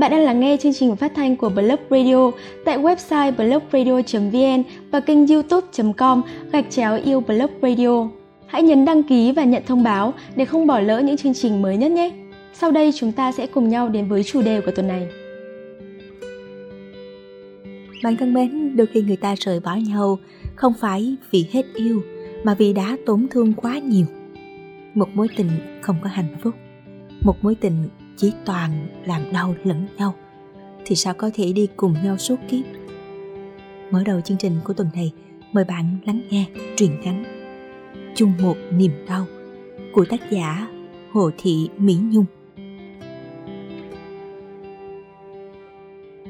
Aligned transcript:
Bạn 0.00 0.10
đang 0.10 0.20
lắng 0.20 0.40
nghe 0.40 0.56
chương 0.56 0.72
trình 0.72 0.96
phát 0.96 1.12
thanh 1.14 1.36
của 1.36 1.48
Blog 1.48 1.78
Radio 1.90 2.30
tại 2.64 2.78
website 2.78 3.32
blogradio.vn 3.36 4.62
và 4.90 5.00
kênh 5.00 5.26
youtube.com 5.26 6.22
gạch 6.52 6.64
chéo 6.70 6.98
yêu 7.04 7.20
Blog 7.20 7.50
Radio. 7.62 8.08
Hãy 8.46 8.62
nhấn 8.62 8.84
đăng 8.84 9.02
ký 9.02 9.32
và 9.32 9.44
nhận 9.44 9.62
thông 9.66 9.82
báo 9.82 10.14
để 10.36 10.44
không 10.44 10.66
bỏ 10.66 10.80
lỡ 10.80 11.00
những 11.00 11.16
chương 11.16 11.34
trình 11.34 11.62
mới 11.62 11.76
nhất 11.76 11.92
nhé. 11.92 12.12
Sau 12.54 12.70
đây 12.70 12.92
chúng 12.94 13.12
ta 13.12 13.32
sẽ 13.32 13.46
cùng 13.46 13.68
nhau 13.68 13.88
đến 13.88 14.08
với 14.08 14.22
chủ 14.22 14.42
đề 14.42 14.60
của 14.60 14.70
tuần 14.70 14.88
này. 14.88 15.08
Bạn 18.02 18.16
thân 18.16 18.34
mến, 18.34 18.76
đôi 18.76 18.86
khi 18.86 19.02
người 19.02 19.16
ta 19.16 19.34
rời 19.38 19.60
bỏ 19.60 19.74
nhau 19.74 20.18
không 20.56 20.72
phải 20.80 21.16
vì 21.30 21.46
hết 21.52 21.66
yêu 21.74 22.02
mà 22.44 22.54
vì 22.54 22.72
đã 22.72 22.96
tổn 23.06 23.26
thương 23.30 23.52
quá 23.52 23.78
nhiều. 23.78 24.06
Một 24.94 25.08
mối 25.14 25.28
tình 25.36 25.50
không 25.80 25.96
có 26.02 26.10
hạnh 26.12 26.36
phúc, 26.42 26.54
một 27.24 27.34
mối 27.42 27.54
tình 27.54 27.74
chỉ 28.20 28.32
toàn 28.44 28.86
làm 29.04 29.22
đau 29.32 29.54
lẫn 29.64 29.86
nhau 29.96 30.14
thì 30.84 30.96
sao 30.96 31.14
có 31.14 31.30
thể 31.34 31.52
đi 31.52 31.68
cùng 31.76 31.94
nhau 32.04 32.18
suốt 32.18 32.36
kiếp. 32.48 32.64
Mở 33.90 34.02
đầu 34.04 34.20
chương 34.20 34.38
trình 34.38 34.52
của 34.64 34.72
tuần 34.72 34.88
này, 34.94 35.12
mời 35.52 35.64
bạn 35.64 35.98
lắng 36.06 36.20
nghe 36.30 36.44
truyền 36.76 37.00
ngắn 37.00 37.24
chung 38.14 38.32
một 38.42 38.56
niềm 38.72 38.92
đau 39.08 39.26
của 39.92 40.04
tác 40.04 40.30
giả 40.30 40.68
Hồ 41.12 41.30
Thị 41.38 41.68
Mỹ 41.78 41.98
Nhung. 42.02 42.24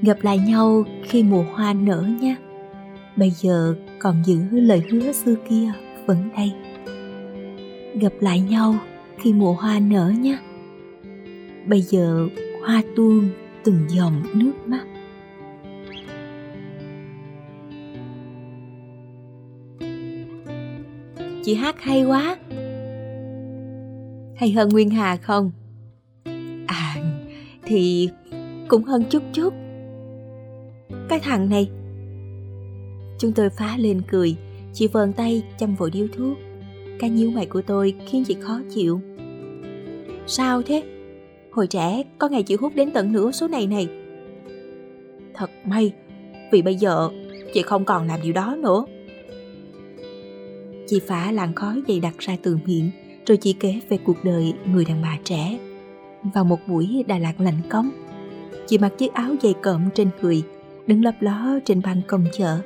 Gặp 0.03 0.17
lại 0.23 0.39
nhau 0.39 0.85
khi 1.05 1.23
mùa 1.23 1.45
hoa 1.55 1.73
nở 1.73 2.05
nha. 2.21 2.37
Bây 3.17 3.31
giờ 3.31 3.75
còn 3.99 4.23
giữ 4.25 4.43
lời 4.51 4.83
hứa 4.91 5.13
xưa 5.13 5.35
kia 5.49 5.73
vẫn 6.07 6.29
đây. 6.37 6.53
Gặp 8.01 8.13
lại 8.21 8.41
nhau 8.41 8.75
khi 9.19 9.33
mùa 9.33 9.53
hoa 9.53 9.81
nở 9.81 10.13
nhé 10.21 10.39
Bây 11.71 11.81
giờ 11.81 12.29
hoa 12.63 12.83
tuôn 12.97 13.29
từng 13.65 13.87
dòng 13.89 14.23
nước 14.35 14.53
mắt. 14.67 14.85
Chị 21.45 21.55
hát 21.55 21.81
hay 21.81 22.05
quá 22.05 22.37
Hay 24.37 24.53
hơn 24.53 24.69
Nguyên 24.69 24.91
Hà 24.91 25.17
không? 25.17 25.51
À 26.67 26.97
Thì 27.63 28.09
cũng 28.69 28.85
hơn 28.85 29.05
chút 29.11 29.23
chút 29.33 29.55
Cái 31.09 31.21
thằng 31.23 31.51
này 31.51 31.71
Chúng 33.19 33.33
tôi 33.33 33.51
phá 33.51 33.77
lên 33.79 34.03
cười, 34.09 34.37
Chị 34.73 34.87
vờn 34.87 35.13
tay 35.13 35.43
chăm 35.59 35.75
vội 35.75 35.91
điếu 35.91 36.07
thuốc 36.17 36.39
Cái 36.99 37.11
nhíu 37.11 37.31
mày 37.31 37.47
của 37.47 37.63
tôi 37.63 37.95
khiến 38.07 38.25
chị 38.27 38.37
khó 38.41 38.61
chịu 38.75 39.01
Sao 40.27 40.63
thế? 40.63 41.00
Hồi 41.53 41.67
trẻ, 41.67 42.03
có 42.19 42.29
ngày 42.29 42.43
chị 42.43 42.57
hút 42.57 42.73
đến 42.75 42.91
tận 42.91 43.13
nửa 43.13 43.31
số 43.33 43.49
này 43.49 43.67
này. 43.67 43.89
Thật 45.35 45.51
may, 45.65 45.93
Vì 46.53 46.63
bây 46.63 46.75
giờ 46.75 47.09
chị 47.55 47.63
không 47.63 47.85
còn 47.85 48.07
làm 48.07 48.21
điều 48.23 48.33
đó 48.33 48.57
nữa. 48.59 48.85
Chị 50.87 51.01
phá 51.07 51.33
làn 51.33 51.55
khói 51.55 51.83
dày 51.89 52.01
đặc 52.01 52.15
ra 52.19 52.37
từ 52.43 52.59
miệng, 52.67 52.91
Rồi 53.27 53.37
chị 53.37 53.53
kể 53.53 53.81
về 53.89 53.99
cuộc 54.05 54.25
đời 54.25 54.53
người 54.73 54.85
đàn 54.85 55.03
bà 55.03 55.19
trẻ. 55.25 55.59
Vào 56.35 56.45
một 56.45 56.59
buổi 56.67 57.05
Đà 57.09 57.19
Lạt 57.19 57.41
lạnh 57.41 57.61
cống, 57.71 57.91
Chị 58.67 58.79
mặc 58.79 58.93
chiếc 58.99 59.13
áo 59.13 59.35
dày 59.43 59.55
cộm 59.63 59.81
trên 59.95 60.09
người, 60.21 60.43
Đứng 60.87 61.05
lấp 61.05 61.15
ló 61.21 61.59
trên 61.65 61.83
ban 61.83 62.01
công 62.07 62.25
chợ. 62.33 62.59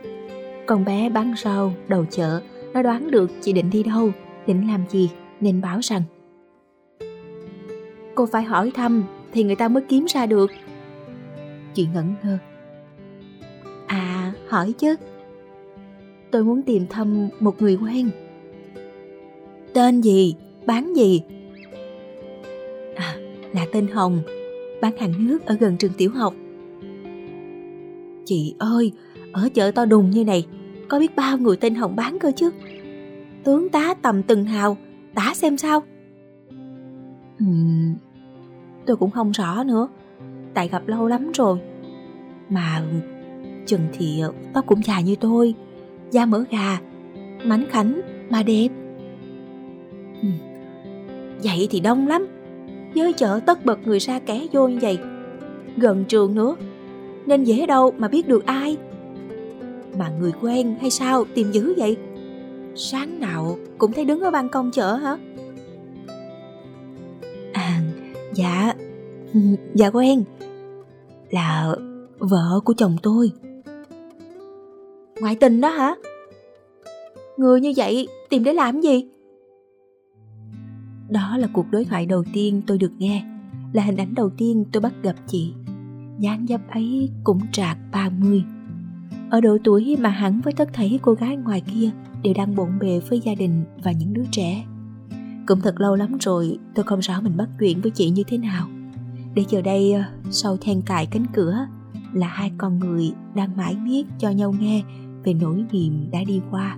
Con 0.66 0.84
bé 0.84 1.08
bán 1.08 1.34
rau 1.44 1.72
đầu 1.88 2.04
chợ, 2.10 2.40
Nó 2.74 2.82
đoán 2.82 3.10
được 3.10 3.30
chị 3.40 3.52
định 3.52 3.70
đi 3.70 3.82
đâu, 3.82 4.10
Định 4.46 4.68
làm 4.68 4.84
gì, 4.90 5.10
Nên 5.40 5.60
báo 5.60 5.78
rằng 5.82 6.02
Cô 8.14 8.26
phải 8.26 8.42
hỏi 8.42 8.70
thăm 8.74 9.04
Thì 9.32 9.44
người 9.44 9.56
ta 9.56 9.68
mới 9.68 9.82
kiếm 9.88 10.04
ra 10.08 10.26
được 10.26 10.50
Chị 11.74 11.88
ngẩn 11.94 12.14
ngơ 12.22 12.38
À 13.86 14.32
hỏi 14.48 14.72
chứ 14.78 14.96
tôi 16.34 16.44
muốn 16.44 16.62
tìm 16.62 16.86
thăm 16.86 17.28
một 17.40 17.62
người 17.62 17.76
quen. 17.76 18.10
Tên 19.74 20.00
gì? 20.00 20.34
Bán 20.66 20.96
gì? 20.96 21.22
À, 22.94 23.16
là 23.52 23.66
tên 23.72 23.88
Hồng, 23.88 24.20
bán 24.82 24.96
hàng 24.96 25.12
nước 25.18 25.46
ở 25.46 25.54
gần 25.60 25.76
trường 25.76 25.92
tiểu 25.92 26.10
học. 26.10 26.34
Chị 28.24 28.54
ơi, 28.58 28.92
ở 29.32 29.48
chợ 29.54 29.70
to 29.70 29.84
đùng 29.84 30.10
như 30.10 30.24
này, 30.24 30.46
có 30.88 30.98
biết 30.98 31.16
bao 31.16 31.38
người 31.38 31.56
tên 31.56 31.74
Hồng 31.74 31.96
bán 31.96 32.18
cơ 32.18 32.32
chứ? 32.36 32.50
Tướng 33.44 33.68
tá 33.68 33.94
tầm 34.02 34.22
từng 34.22 34.44
hào, 34.44 34.76
tả 35.14 35.32
xem 35.34 35.56
sao? 35.56 35.82
Uhm, 37.44 37.94
tôi 38.86 38.96
cũng 38.96 39.10
không 39.10 39.30
rõ 39.30 39.64
nữa, 39.66 39.88
tại 40.54 40.68
gặp 40.68 40.88
lâu 40.88 41.06
lắm 41.06 41.32
rồi. 41.32 41.58
Mà 42.50 42.82
chừng 43.66 43.80
thì 43.92 44.20
ờ, 44.20 44.32
tóc 44.52 44.66
cũng 44.66 44.82
dài 44.84 45.02
như 45.02 45.16
tôi, 45.20 45.54
da 46.10 46.26
mỡ 46.26 46.44
gà, 46.50 46.78
mảnh 47.44 47.64
khảnh 47.70 48.00
mà 48.30 48.42
đẹp. 48.42 48.68
Ừ. 50.22 50.28
Vậy 51.42 51.68
thì 51.70 51.80
đông 51.80 52.08
lắm, 52.08 52.26
giới 52.94 53.12
chợ 53.12 53.40
tất 53.46 53.64
bật 53.64 53.86
người 53.86 53.98
ra 53.98 54.18
kẻ 54.18 54.46
vô 54.52 54.68
như 54.68 54.78
vậy, 54.80 54.98
gần 55.76 56.04
trường 56.04 56.34
nữa, 56.34 56.56
nên 57.26 57.44
dễ 57.44 57.66
đâu 57.66 57.92
mà 57.98 58.08
biết 58.08 58.28
được 58.28 58.46
ai. 58.46 58.76
Mà 59.98 60.10
người 60.20 60.32
quen 60.40 60.76
hay 60.80 60.90
sao 60.90 61.24
tìm 61.34 61.50
dữ 61.52 61.74
vậy? 61.76 61.96
Sáng 62.74 63.20
nào 63.20 63.56
cũng 63.78 63.92
thấy 63.92 64.04
đứng 64.04 64.20
ở 64.20 64.30
ban 64.30 64.48
công 64.48 64.70
chợ 64.70 64.94
hả? 64.94 65.16
Dạ, 68.34 68.74
ừ, 69.34 69.40
dạ 69.74 69.90
quen, 69.90 70.24
là 71.30 71.74
vợ 72.18 72.60
của 72.64 72.74
chồng 72.76 72.96
tôi. 73.02 73.30
Ngoại 75.20 75.36
tình 75.36 75.60
đó 75.60 75.68
hả? 75.68 75.94
Người 77.36 77.60
như 77.60 77.72
vậy 77.76 78.08
tìm 78.30 78.44
để 78.44 78.52
làm 78.52 78.80
gì? 78.80 79.08
Đó 81.08 81.36
là 81.36 81.48
cuộc 81.52 81.66
đối 81.70 81.84
thoại 81.84 82.06
đầu 82.06 82.24
tiên 82.32 82.62
tôi 82.66 82.78
được 82.78 82.92
nghe 82.98 83.24
Là 83.72 83.82
hình 83.82 83.96
ảnh 83.96 84.14
đầu 84.14 84.30
tiên 84.30 84.64
tôi 84.72 84.80
bắt 84.80 84.92
gặp 85.02 85.14
chị 85.26 85.52
dáng 86.18 86.46
dấp 86.48 86.60
ấy 86.70 87.10
cũng 87.24 87.40
trạc 87.52 87.78
30 87.92 88.44
Ở 89.30 89.40
độ 89.40 89.58
tuổi 89.64 89.96
mà 90.00 90.08
hẳn 90.08 90.40
với 90.40 90.52
tất 90.52 90.68
thảy 90.72 90.98
cô 91.02 91.12
gái 91.12 91.36
ngoài 91.36 91.62
kia 91.74 91.90
Đều 92.22 92.34
đang 92.34 92.56
bộn 92.56 92.78
bề 92.78 93.00
với 93.08 93.20
gia 93.20 93.34
đình 93.34 93.64
và 93.82 93.92
những 93.92 94.14
đứa 94.14 94.24
trẻ 94.30 94.64
cũng 95.46 95.60
thật 95.60 95.80
lâu 95.80 95.94
lắm 95.94 96.18
rồi, 96.20 96.58
tôi 96.74 96.84
không 96.84 97.00
rõ 97.00 97.20
mình 97.20 97.36
bắt 97.36 97.48
chuyện 97.58 97.80
với 97.80 97.90
chị 97.90 98.10
như 98.10 98.22
thế 98.26 98.38
nào. 98.38 98.68
Để 99.34 99.44
giờ 99.48 99.62
đây 99.62 99.92
ờ, 99.92 100.02
sau 100.30 100.56
then 100.56 100.82
cài 100.82 101.06
cánh 101.06 101.26
cửa 101.34 101.66
Là 102.14 102.26
hai 102.26 102.52
con 102.58 102.78
người 102.78 103.12
đang 103.34 103.56
mãi 103.56 103.76
miết 103.76 104.06
cho 104.18 104.30
nhau 104.30 104.54
nghe 104.58 104.82
về 105.24 105.34
nỗi 105.34 105.64
niềm 105.72 106.10
đã 106.10 106.18
đi 106.26 106.40
qua. 106.50 106.76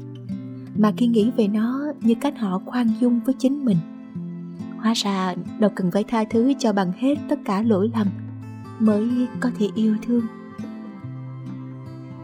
Mà 0.77 0.93
khi 0.97 1.07
nghĩ 1.07 1.31
về 1.37 1.49
nó 1.49 1.93
như 2.01 2.15
cách 2.21 2.39
họ 2.39 2.61
khoan 2.67 2.89
dung 3.01 3.21
với 3.25 3.35
chính 3.39 3.65
mình. 3.65 3.77
Hóa 4.79 4.93
ra 4.97 5.35
đâu 5.59 5.71
cần 5.75 5.91
phải 5.91 6.05
tha 6.05 6.25
thứ 6.31 6.53
cho 6.59 6.73
bằng 6.73 6.93
hết 6.93 7.15
tất 7.29 7.39
cả 7.45 7.63
lỗi 7.63 7.91
lầm 7.95 8.07
mới 8.79 9.09
có 9.41 9.51
thể 9.59 9.69
yêu 9.75 9.97
thương. 10.03 10.25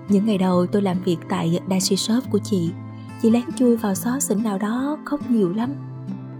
Những 0.08 0.26
ngày 0.26 0.38
đầu 0.38 0.66
tôi 0.66 0.82
làm 0.82 0.96
việc 1.04 1.18
tại 1.28 1.58
đại 1.68 1.80
dashi 1.80 1.96
shop 1.96 2.30
của 2.30 2.38
chị 2.38 2.70
chị 3.22 3.30
lén 3.30 3.52
chui 3.56 3.76
vào 3.76 3.94
xó 3.94 4.20
xỉnh 4.20 4.42
nào 4.42 4.58
đó 4.58 4.98
khóc 5.04 5.30
nhiều 5.30 5.52
lắm 5.52 5.70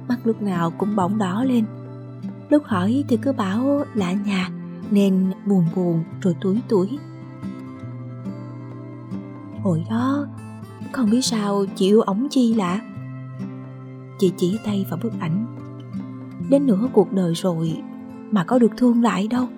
mắt 0.08 0.18
lúc 0.24 0.42
nào 0.42 0.70
cũng 0.70 0.96
bỗng 0.96 1.18
đỏ 1.18 1.44
lên. 1.44 1.64
Lúc 2.48 2.64
hỏi 2.64 3.04
thì 3.08 3.16
cứ 3.16 3.32
bảo 3.32 3.84
lạ 3.94 4.12
nhà, 4.12 4.50
nên 4.90 5.32
buồn 5.46 5.64
buồn 5.74 6.04
rồi 6.20 6.36
túi 6.40 6.60
túi. 6.68 6.98
Hồi 9.62 9.84
đó, 9.90 10.26
Không 10.92 11.10
biết 11.10 11.22
sao 11.22 11.64
chị 11.76 11.86
yêu 11.86 12.00
ổng 12.00 12.28
chi 12.30 12.54
lạ. 12.54 12.80
Chị 14.19 14.32
chỉ 14.37 14.58
tay 14.64 14.87
vào 14.90 14.99
bức 15.02 15.12
ảnh. 15.20 15.46
Đến 16.50 16.66
nửa 16.66 16.88
cuộc 16.93 17.12
đời 17.12 17.34
rồi 17.34 17.82
Mà 18.31 18.44
có 18.44 18.58
được 18.58 18.72
thương 18.76 19.02
lại 19.02 19.28
đâu. 19.28 19.48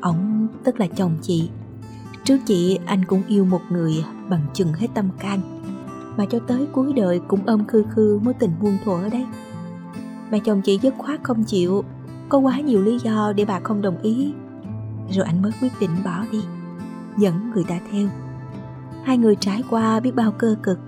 Ổng, 0.00 0.48
tức 0.64 0.80
là 0.80 0.86
chồng 0.86 1.16
chị. 1.22 1.50
Trước 2.24 2.38
chị 2.46 2.78
anh 2.86 3.04
cũng 3.04 3.22
yêu 3.28 3.44
một 3.44 3.60
người 3.70 4.04
Bằng 4.28 4.46
chừng 4.54 4.72
hết 4.72 4.88
tâm 4.94 5.08
can. 5.18 5.63
Mà 6.16 6.24
cho 6.24 6.38
tới 6.38 6.66
cuối 6.72 6.92
đời 6.92 7.20
cũng 7.28 7.46
ôm 7.46 7.66
khư 7.66 7.84
khư 7.90 8.20
Mối 8.24 8.34
tình 8.34 8.50
muôn 8.60 8.78
thuở 8.84 8.92
ở 8.92 9.08
đây 9.08 9.24
Mà 10.30 10.38
chồng 10.38 10.62
chị 10.62 10.78
dứt 10.82 10.94
khoát 10.98 11.22
không 11.22 11.44
chịu 11.44 11.84
Có 12.28 12.38
quá 12.38 12.60
nhiều 12.60 12.82
lý 12.82 12.98
do 12.98 13.32
để 13.36 13.44
bà 13.44 13.60
không 13.60 13.82
đồng 13.82 14.02
ý 14.02 14.32
Rồi 15.10 15.24
anh 15.24 15.42
mới 15.42 15.52
quyết 15.60 15.72
định 15.80 15.90
bỏ 16.04 16.24
đi 16.32 16.40
dẫn 17.16 17.50
người 17.54 17.64
ta 17.64 17.80
theo. 17.90 18.08
Hai 19.02 19.18
người 19.18 19.36
trải 19.36 19.62
qua 19.70 20.00
biết 20.00 20.14
bao 20.14 20.32
cơ 20.38 20.56
cực. 20.62 20.78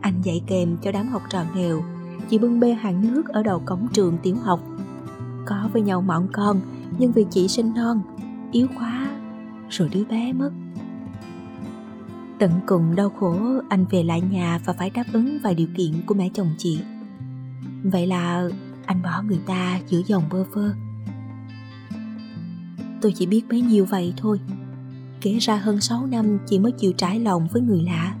Anh 0.00 0.22
dạy 0.22 0.42
kèm 0.46 0.76
cho 0.82 0.92
đám 0.92 1.08
học 1.08 1.22
trò 1.30 1.42
nghèo, 1.54 1.82
chị 2.30 2.38
bưng 2.38 2.60
bê 2.60 2.72
hàng 2.72 3.02
nước 3.02 3.28
ở 3.28 3.42
đầu 3.42 3.62
cổng 3.64 3.88
trường 3.92 4.18
tiểu 4.22 4.36
học. 4.36 4.60
Có 5.46 5.68
với 5.72 5.82
nhau 5.82 6.02
mọn 6.02 6.28
con, 6.32 6.60
nhưng 6.98 7.12
vì 7.12 7.26
chị 7.30 7.48
sinh 7.48 7.74
non, 7.74 8.00
yếu 8.52 8.66
quá, 8.78 9.08
rồi 9.68 9.88
đứa 9.92 10.04
bé 10.04 10.32
mất. 10.32 10.50
Tận 12.38 12.50
cùng 12.66 12.96
đau 12.96 13.10
khổ, 13.10 13.38
anh 13.68 13.84
về 13.90 14.02
lại 14.02 14.20
nhà 14.20 14.60
và 14.64 14.72
phải 14.72 14.90
đáp 14.90 15.04
ứng 15.12 15.38
vài 15.42 15.54
điều 15.54 15.68
kiện 15.76 15.92
của 16.06 16.14
mẹ 16.14 16.28
chồng 16.34 16.54
chị. 16.58 16.80
Vậy 17.84 18.06
là 18.06 18.48
anh 18.86 19.02
bỏ 19.02 19.22
người 19.22 19.40
ta 19.46 19.80
giữa 19.88 20.00
dòng 20.06 20.24
bơ 20.30 20.44
vơ. 20.44 20.72
Tôi 23.00 23.12
chỉ 23.12 23.26
biết 23.26 23.42
bấy 23.50 23.60
nhiêu 23.60 23.84
vậy 23.84 24.14
thôi 24.16 24.40
Kể 25.20 25.38
ra 25.38 25.56
hơn 25.56 25.80
6 25.80 26.06
năm 26.06 26.38
chị 26.46 26.58
mới 26.58 26.72
chịu 26.72 26.92
trải 26.92 27.20
lòng 27.20 27.48
với 27.52 27.62
người 27.62 27.82
lạ 27.82 28.14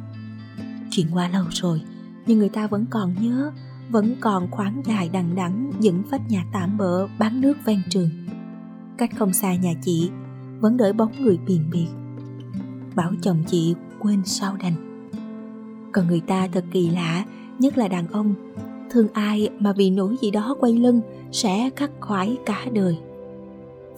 Chuyện 0.90 1.06
qua 1.12 1.28
lâu 1.28 1.44
rồi, 1.50 1.82
Nhưng 2.26 2.38
người 2.38 2.48
ta 2.48 2.66
vẫn 2.66 2.86
còn 2.90 3.14
nhớ, 3.20 3.52
Vẫn 3.90 4.16
còn 4.20 4.50
khoáng 4.50 4.82
dài 4.86 5.10
đằng 5.12 5.34
đẵng 5.34 5.70
những 5.78 6.02
vách 6.10 6.30
nhà 6.30 6.44
tạm 6.52 6.76
bỡ 6.76 7.06
bán 7.18 7.40
nước 7.40 7.56
ven 7.64 7.82
trường 7.90 8.10
Cách 8.98 9.10
không 9.16 9.32
xa 9.32 9.54
nhà 9.54 9.72
chị, 9.82 10.10
Vẫn 10.60 10.76
đợi 10.76 10.92
bóng 10.92 11.12
người 11.18 11.38
biền 11.46 11.70
biệt 11.70 11.88
Bảo 12.94 13.12
chồng 13.22 13.44
chị 13.46 13.74
quên 14.00 14.24
sao 14.24 14.56
đành. 14.56 14.74
Còn 15.92 16.06
người 16.06 16.20
ta 16.20 16.48
thật 16.52 16.64
kỳ 16.72 16.90
lạ, 16.90 17.24
Nhất 17.58 17.78
là 17.78 17.88
đàn 17.88 18.08
ông. 18.08 18.34
Thương 18.90 19.08
ai 19.12 19.48
mà 19.58 19.72
vì 19.72 19.90
nỗi 19.90 20.16
gì 20.20 20.30
đó 20.30 20.56
quay 20.60 20.72
lưng 20.72 21.00
Sẽ 21.32 21.70
khắc 21.76 21.90
khoải 22.00 22.36
cả 22.46 22.66
đời. 22.72 22.98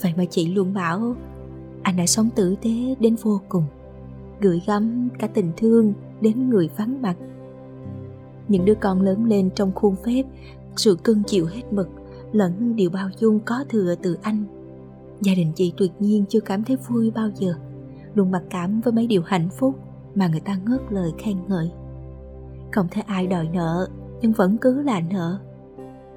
Vậy 0.03 0.13
mà 0.17 0.25
chị 0.25 0.55
luôn 0.55 0.75
bảo, 0.75 1.17
Anh 1.83 1.97
đã 1.97 2.07
sống 2.07 2.29
tử 2.35 2.55
tế 2.63 2.95
đến 3.01 3.17
vô 3.23 3.41
cùng, 3.49 3.65
Gửi 4.41 4.63
gắm 4.67 5.09
cả 5.19 5.27
tình 5.27 5.53
thương 5.57 5.93
đến 6.21 6.51
người 6.51 6.69
vắng 6.77 7.03
mặt. 7.03 7.15
Những 8.49 8.65
đứa 8.65 8.75
con 8.75 9.03
lớn 9.03 9.25
lên 9.25 9.51
trong 9.55 9.73
khuôn 9.75 9.97
phép, 10.05 10.23
Sự 10.77 10.95
cưng 11.05 11.23
chịu 11.27 11.47
hết 11.47 11.73
mực, 11.73 11.89
Lẫn 12.33 12.77
điều 12.77 12.91
bao 12.91 13.09
dung 13.19 13.41
có 13.41 13.65
thừa 13.69 13.95
từ 14.03 14.19
anh. 14.23 14.45
Gia 15.21 15.35
đình 15.35 15.53
chị 15.57 15.73
tuyệt 15.77 15.93
nhiên 15.99 16.25
chưa 16.29 16.41
cảm 16.41 16.65
thấy 16.65 16.77
vui 16.89 17.11
bao 17.11 17.31
giờ, 17.39 17.55
Luôn 18.15 18.31
mặc 18.31 18.43
cảm 18.51 18.81
với 18.81 18.93
mấy 18.93 19.07
điều 19.07 19.23
hạnh 19.23 19.49
phúc. 19.59 19.79
Mà 20.21 20.29
người 20.29 20.41
ta 20.41 20.59
ngớt 20.67 20.81
lời 20.91 21.13
khen 21.19 21.37
ngợi. 21.49 21.71
Không 22.73 22.87
thấy 22.91 23.03
ai 23.07 23.27
đòi 23.27 23.49
nợ, 23.53 23.89
Nhưng 24.21 24.33
vẫn 24.33 24.57
cứ 24.61 24.83
là 24.83 25.01
nợ. 25.01 25.39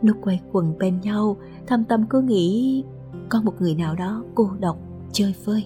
Lúc 0.01 0.17
quay 0.21 0.41
quần 0.51 0.77
bên 0.77 1.01
nhau, 1.01 1.37
Thâm 1.67 1.83
tâm 1.83 2.05
cứ 2.09 2.21
nghĩ 2.21 2.83
có 3.29 3.41
một 3.41 3.53
người 3.59 3.75
nào 3.75 3.95
đó 3.95 4.23
cô 4.35 4.49
độc, 4.59 4.77
chơi 5.11 5.35
vơi 5.45 5.65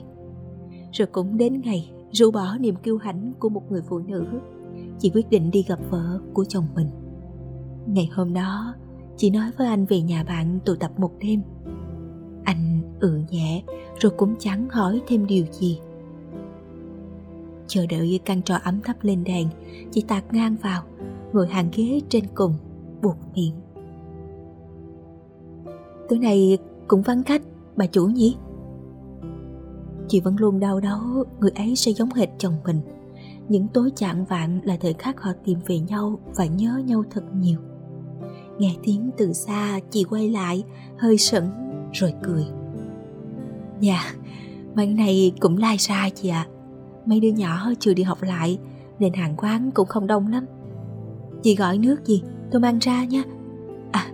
rồi 0.91 1.07
cũng 1.11 1.37
đến 1.37 1.61
ngày 1.61 1.91
rũ 2.11 2.31
bỏ 2.31 2.57
niềm 2.59 2.75
kiêu 2.75 2.97
hãnh 2.97 3.33
của 3.39 3.49
một 3.49 3.71
người 3.71 3.81
phụ 3.89 3.99
nữ, 3.99 4.25
chị 4.99 5.11
quyết 5.13 5.29
định 5.29 5.51
đi 5.51 5.65
gặp 5.67 5.79
vợ 5.89 6.19
của 6.33 6.45
chồng 6.45 6.65
mình. 6.75 6.87
Ngày 7.85 8.09
hôm 8.13 8.33
đó, 8.33 8.73
chị 9.17 9.29
nói 9.29 9.51
với 9.57 9.67
anh 9.67 9.85
về 9.85 10.01
nhà 10.01 10.23
bạn 10.23 10.59
tụ 10.65 10.75
tập 10.75 10.91
một 10.97 11.11
đêm. 11.19 11.41
Anh 12.43 12.81
ừ 12.99 13.21
nhẹ, 13.29 13.63
rồi 13.99 14.11
cũng 14.17 14.35
chẳng 14.39 14.69
hỏi 14.69 15.01
thêm 15.07 15.25
điều 15.25 15.45
gì 15.51 15.79
chờ 17.67 17.85
đợi 17.89 18.19
căn 18.25 18.41
trò 18.41 18.55
ấm 18.63 18.81
thấp 18.81 18.95
lên 19.01 19.23
đèn 19.23 19.47
chị 19.91 20.03
tạt 20.07 20.33
ngang 20.33 20.55
vào, 20.61 20.83
ngồi 21.33 21.47
hàng 21.47 21.69
ghế 21.75 22.01
trên 22.09 22.23
cùng, 22.35 22.53
buộc 23.01 23.15
miệng. 23.35 23.53
Tối 26.09 26.19
nay 26.19 26.57
cũng 26.87 27.01
vắng 27.01 27.23
khách, 27.23 27.41
bà 27.75 27.85
chủ 27.87 28.05
nhỉ? 28.05 28.35
Chị 30.07 30.19
vẫn 30.19 30.35
luôn 30.39 30.59
đau 30.59 30.79
đớn, 30.79 31.23
người 31.39 31.51
ấy 31.55 31.75
sẽ 31.75 31.91
giống 31.91 32.13
hệt 32.13 32.29
chồng 32.37 32.53
mình. 32.65 32.81
Những 33.49 33.67
tối 33.67 33.91
chạng 33.95 34.25
vạn 34.25 34.59
là 34.63 34.77
thời 34.81 34.93
khắc 34.93 35.21
họ 35.21 35.31
tìm 35.45 35.59
về 35.65 35.79
nhau 35.79 36.19
và 36.35 36.45
nhớ 36.45 36.81
nhau 36.85 37.03
thật 37.11 37.23
nhiều. 37.35 37.59
Nghe 38.57 38.75
tiếng 38.83 39.09
từ 39.17 39.33
xa, 39.33 39.79
chị 39.89 40.03
quay 40.03 40.29
lại, 40.29 40.63
hơi 40.97 41.17
sững, 41.17 41.49
rồi 41.93 42.13
cười. 42.23 42.45
Dạ 43.79 44.01
mấy 44.75 44.87
này 44.87 45.31
cũng 45.39 45.57
lai 45.57 45.77
ra 45.79 46.09
chị 46.15 46.29
ạ. 46.29 46.47
à 46.49 46.56
mấy 47.07 47.19
đứa 47.19 47.29
nhỏ 47.29 47.71
chưa 47.79 47.93
đi 47.93 48.03
học 48.03 48.23
lại, 48.23 48.59
nên 48.99 49.13
hàng 49.13 49.35
quán 49.37 49.71
cũng 49.71 49.87
không 49.87 50.07
đông 50.07 50.27
lắm. 50.27 50.45
Chị 51.43 51.55
gọi 51.55 51.77
nước 51.77 52.05
gì, 52.05 52.23
tôi 52.51 52.61
mang 52.61 52.79
ra 52.79 53.05
nha. 53.05 53.23
À 53.91 54.11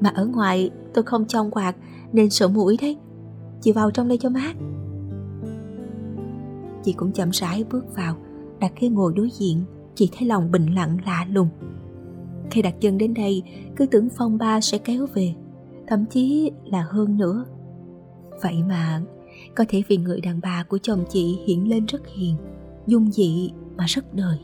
mà 0.00 0.10
ở 0.10 0.26
ngoài 0.26 0.70
tôi 0.94 1.04
không 1.04 1.24
trong 1.24 1.50
quạt, 1.50 1.76
nên 2.12 2.30
sợ 2.30 2.48
mũi 2.48 2.76
đấy. 2.80 2.96
Chị 3.60 3.72
vào 3.72 3.90
trong 3.90 4.08
đây 4.08 4.18
cho 4.18 4.28
mát. 4.28 4.56
Chị 6.84 6.92
cũng 6.92 7.12
chậm 7.12 7.30
rãi 7.30 7.64
bước 7.70 7.96
vào, 7.96 8.16
đặt 8.60 8.72
ghế 8.80 8.88
ngồi 8.88 9.12
đối 9.16 9.30
diện. 9.30 9.62
Chị 9.94 10.10
thấy 10.18 10.28
lòng 10.28 10.50
bình 10.50 10.66
lặng 10.66 10.98
lạ 11.06 11.26
lùng. 11.32 11.48
Khi 12.50 12.62
đặt 12.62 12.74
chân 12.80 12.98
đến 12.98 13.14
đây, 13.14 13.42
cứ 13.76 13.86
tưởng 13.86 14.08
phong 14.16 14.38
ba 14.38 14.60
sẽ 14.60 14.78
kéo 14.78 15.06
về, 15.14 15.34
thậm 15.86 16.04
chí 16.06 16.50
là 16.64 16.86
hơn 16.90 17.18
nữa. 17.18 17.44
Vậy 18.42 18.62
mà 18.68 19.02
có 19.58 19.64
thể 19.68 19.82
vì 19.88 19.96
người 19.96 20.20
đàn 20.20 20.40
bà 20.42 20.62
của 20.62 20.78
chồng 20.78 21.04
chị 21.08 21.38
hiện 21.46 21.68
lên 21.68 21.86
rất 21.86 22.02
hiền, 22.06 22.36
dung 22.86 23.10
dị 23.10 23.50
mà 23.76 23.84
rất 23.86 24.14
đời. 24.14 24.38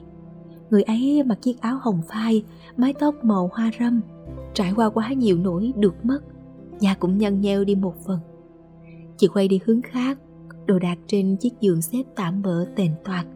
Người 0.70 0.82
ấy 0.82 1.22
mặc 1.22 1.38
chiếc 1.42 1.60
áo 1.60 1.78
hồng 1.82 2.02
phai, 2.08 2.44
mái 2.76 2.94
tóc 3.00 3.14
màu 3.24 3.50
hoa 3.52 3.70
râm, 3.80 4.00
trải 4.54 4.72
qua 4.76 4.90
quá 4.90 5.12
nhiều 5.12 5.38
nỗi 5.38 5.72
được 5.76 6.04
mất 6.04 6.18
da 6.80 6.94
cũng 6.94 7.18
nhăn 7.18 7.40
nheo 7.40 7.64
đi 7.64 7.74
một 7.74 7.94
phần. 8.06 8.18
Chị 9.16 9.28
quay 9.28 9.48
đi 9.48 9.60
hướng 9.64 9.82
khác, 9.82 10.18
đồ 10.66 10.78
đạc 10.78 10.98
trên 11.06 11.36
chiếc 11.36 11.52
giường 11.60 11.82
xếp 11.82 12.02
tạm 12.16 12.42
bỡ 12.42 12.64
tền 12.76 12.90
toạc, 13.04 13.26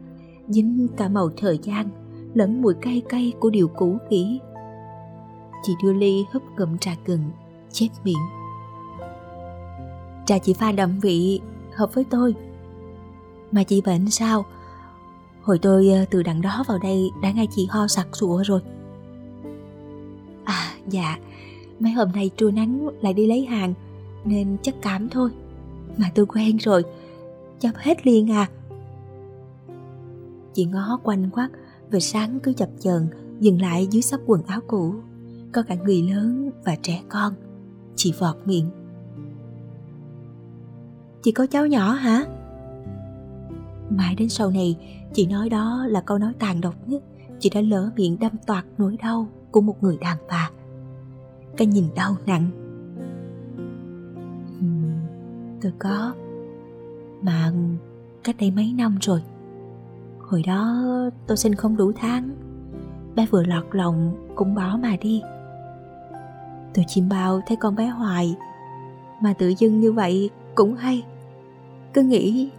dính 0.48 0.86
cả 0.96 1.08
màu 1.08 1.30
thời 1.36 1.58
gian, 1.62 1.88
lẫn 2.34 2.62
mùi 2.62 2.74
cay 2.74 3.02
cay 3.08 3.32
của 3.40 3.50
điều 3.50 3.68
cũ 3.68 3.98
kỹ. 4.10 4.40
Chị 5.62 5.72
đưa 5.82 5.92
ly 5.92 6.24
hấp 6.32 6.42
ngậm 6.56 6.78
trà 6.78 6.96
gừng, 7.04 7.30
chép 7.70 7.88
miệng. 8.04 8.16
Trà 10.26 10.38
chị 10.38 10.52
pha 10.52 10.72
đậm 10.72 10.98
vị 11.00 11.40
hợp 11.78 11.94
với 11.94 12.04
tôi. 12.10 12.34
Mà 13.52 13.62
chị 13.62 13.80
bệnh 13.80 14.10
sao? 14.10 14.44
Hồi 15.42 15.58
tôi 15.58 15.88
ờ, 15.88 16.04
từ 16.10 16.22
đằng 16.22 16.40
đó 16.40 16.64
vào 16.68 16.78
đây 16.78 17.10
đã 17.22 17.30
nghe 17.30 17.46
chị 17.56 17.66
ho 17.70 17.86
sặc 17.86 18.08
sụa 18.12 18.42
rồi. 18.46 18.60
À 20.44 20.74
dạ. 20.88 21.18
Mấy 21.80 21.92
hôm 21.92 22.12
nay 22.12 22.30
trưa 22.36 22.50
nắng 22.50 22.88
lại 23.00 23.12
đi 23.12 23.26
lấy 23.26 23.44
hàng, 23.44 23.74
nên 24.24 24.56
chắc 24.62 24.74
cảm 24.82 25.08
thôi. 25.08 25.30
Mà 25.96 26.10
tôi 26.14 26.26
quen 26.26 26.56
rồi. 26.56 26.82
Chập 27.60 27.72
hết 27.76 28.06
liền 28.06 28.30
à. 28.30 28.48
Chị 30.54 30.64
ngó 30.64 30.98
quanh 31.02 31.30
quắt 31.30 31.50
về 31.90 32.00
sáng 32.00 32.38
cứ 32.42 32.52
chập 32.52 32.68
chờn, 32.80 33.08
dừng 33.40 33.60
lại 33.60 33.86
dưới 33.90 34.02
sắp 34.02 34.20
quần 34.26 34.42
áo 34.42 34.60
cũ. 34.66 34.94
Có 35.52 35.62
cả 35.62 35.74
người 35.74 36.02
lớn 36.02 36.50
và 36.64 36.76
trẻ 36.82 37.02
con. 37.08 37.34
Chị 37.96 38.12
vọt 38.18 38.36
miệng 38.44 38.70
chị 41.28 41.32
có 41.32 41.46
cháu 41.46 41.66
nhỏ 41.66 41.92
hả? 41.92 42.24
Mãi 43.90 44.14
đến 44.14 44.28
sau 44.28 44.50
này, 44.50 44.76
chị 45.12 45.26
nói 45.26 45.48
đó 45.48 45.86
là 45.88 46.00
câu 46.00 46.18
nói 46.18 46.32
tàn 46.38 46.60
độc 46.60 46.74
nhất. 46.86 47.02
Chị 47.38 47.50
đã 47.54 47.60
lỡ 47.60 47.90
miệng 47.96 48.18
đâm 48.18 48.32
toạc 48.46 48.66
nỗi 48.78 48.96
đau 49.02 49.28
của 49.50 49.60
một 49.60 49.82
người 49.82 49.98
đàn 50.00 50.16
bà. 50.28 50.50
Cái 51.56 51.66
nhìn 51.66 51.84
đau 51.94 52.16
nặng. 52.26 52.50
Tôi 55.62 55.72
có. 55.78 56.14
Mà 57.22 57.52
cách 58.24 58.36
đây 58.38 58.50
mấy 58.50 58.72
năm 58.72 58.98
rồi. 59.00 59.22
Hồi 60.18 60.42
đó 60.46 60.84
tôi 61.26 61.36
sinh 61.36 61.54
không 61.54 61.76
đủ 61.76 61.92
tháng. 61.96 62.30
Bé 63.14 63.26
vừa 63.30 63.42
lọt 63.42 63.64
lòng 63.72 64.16
cũng 64.34 64.54
bỏ 64.54 64.78
mà 64.82 64.96
đi. 65.00 65.22
Tôi 66.74 66.84
chim 66.88 67.08
bao 67.08 67.40
thấy 67.46 67.56
con 67.56 67.76
bé 67.76 67.86
hoài. 67.86 68.36
Mà 69.22 69.32
tự 69.32 69.54
dưng 69.58 69.80
như 69.80 69.92
vậy 69.92 70.30
cũng 70.54 70.74
hay 70.74 71.04
cứ 71.94 72.02
nghĩ 72.02 72.50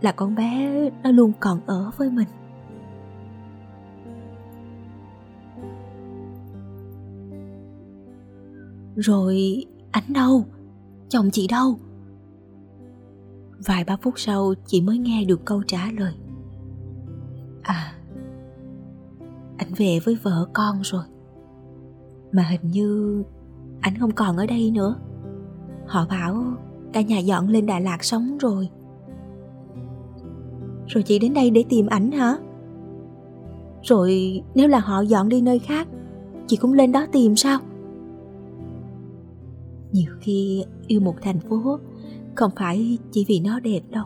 là 0.00 0.12
con 0.12 0.34
bé 0.34 0.90
nó 1.02 1.10
luôn 1.10 1.32
còn 1.40 1.60
ở 1.66 1.90
với 1.96 2.10
mình. 2.10 2.28
Rồi 8.96 9.64
anh 9.90 10.04
đâu? 10.08 10.44
Chồng 11.08 11.30
chị 11.30 11.46
đâu? 11.46 11.78
Vài 13.66 13.84
ba 13.84 13.96
phút 13.96 14.14
sau, 14.16 14.54
chị 14.66 14.80
mới 14.80 14.98
nghe 14.98 15.24
được 15.24 15.44
câu 15.44 15.62
trả 15.66 15.90
lời. 15.98 16.14
À 17.62 17.94
anh 19.58 19.74
về 19.76 20.00
với 20.04 20.14
vợ 20.22 20.48
con 20.52 20.80
rồi. 20.82 21.04
Mà 22.32 22.42
hình 22.42 22.70
như 22.70 23.22
anh 23.80 23.98
không 23.98 24.12
còn 24.12 24.36
ở 24.36 24.46
đây 24.46 24.70
nữa. 24.70 24.96
Họ 25.86 26.06
bảo 26.10 26.44
cả 26.92 27.00
nhà 27.00 27.18
dọn 27.18 27.48
lên 27.48 27.66
đà 27.66 27.78
lạt 27.78 28.04
sống 28.04 28.38
rồi. 28.38 28.68
Rồi 30.86 31.02
chị 31.02 31.18
đến 31.18 31.34
đây 31.34 31.50
để 31.50 31.64
tìm 31.68 31.86
ảnh 31.86 32.12
hả? 32.12 32.36
Rồi 33.82 34.42
nếu 34.54 34.68
là 34.68 34.78
họ 34.78 35.00
dọn 35.00 35.28
đi 35.28 35.40
nơi 35.40 35.58
khác, 35.58 35.88
chị 36.46 36.56
cũng 36.56 36.72
lên 36.72 36.92
đó 36.92 37.06
tìm 37.12 37.36
sao? 37.36 37.60
Nhiều 39.92 40.12
khi 40.20 40.64
yêu 40.86 41.00
một 41.00 41.14
thành 41.22 41.40
phố 41.40 41.78
không 42.34 42.50
phải 42.56 42.98
chỉ 43.10 43.24
vì 43.28 43.40
nó 43.40 43.60
đẹp 43.60 43.80
đâu, 43.90 44.04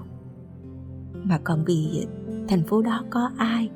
mà 1.24 1.38
còn 1.44 1.64
vì 1.66 2.06
thành 2.48 2.62
phố 2.62 2.82
đó 2.82 3.04
có 3.10 3.30
ai. 3.36 3.70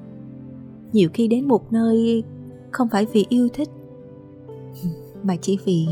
Nhiều 0.93 1.09
khi 1.13 1.29
đến 1.29 1.49
một 1.49 1.73
nơi 1.73 2.25
không 2.71 2.89
phải 2.89 3.07
vì 3.13 3.27
yêu 3.29 3.49
thích, 3.55 3.69
mà 5.23 5.37
chỉ 5.37 5.59
vì 5.65 5.87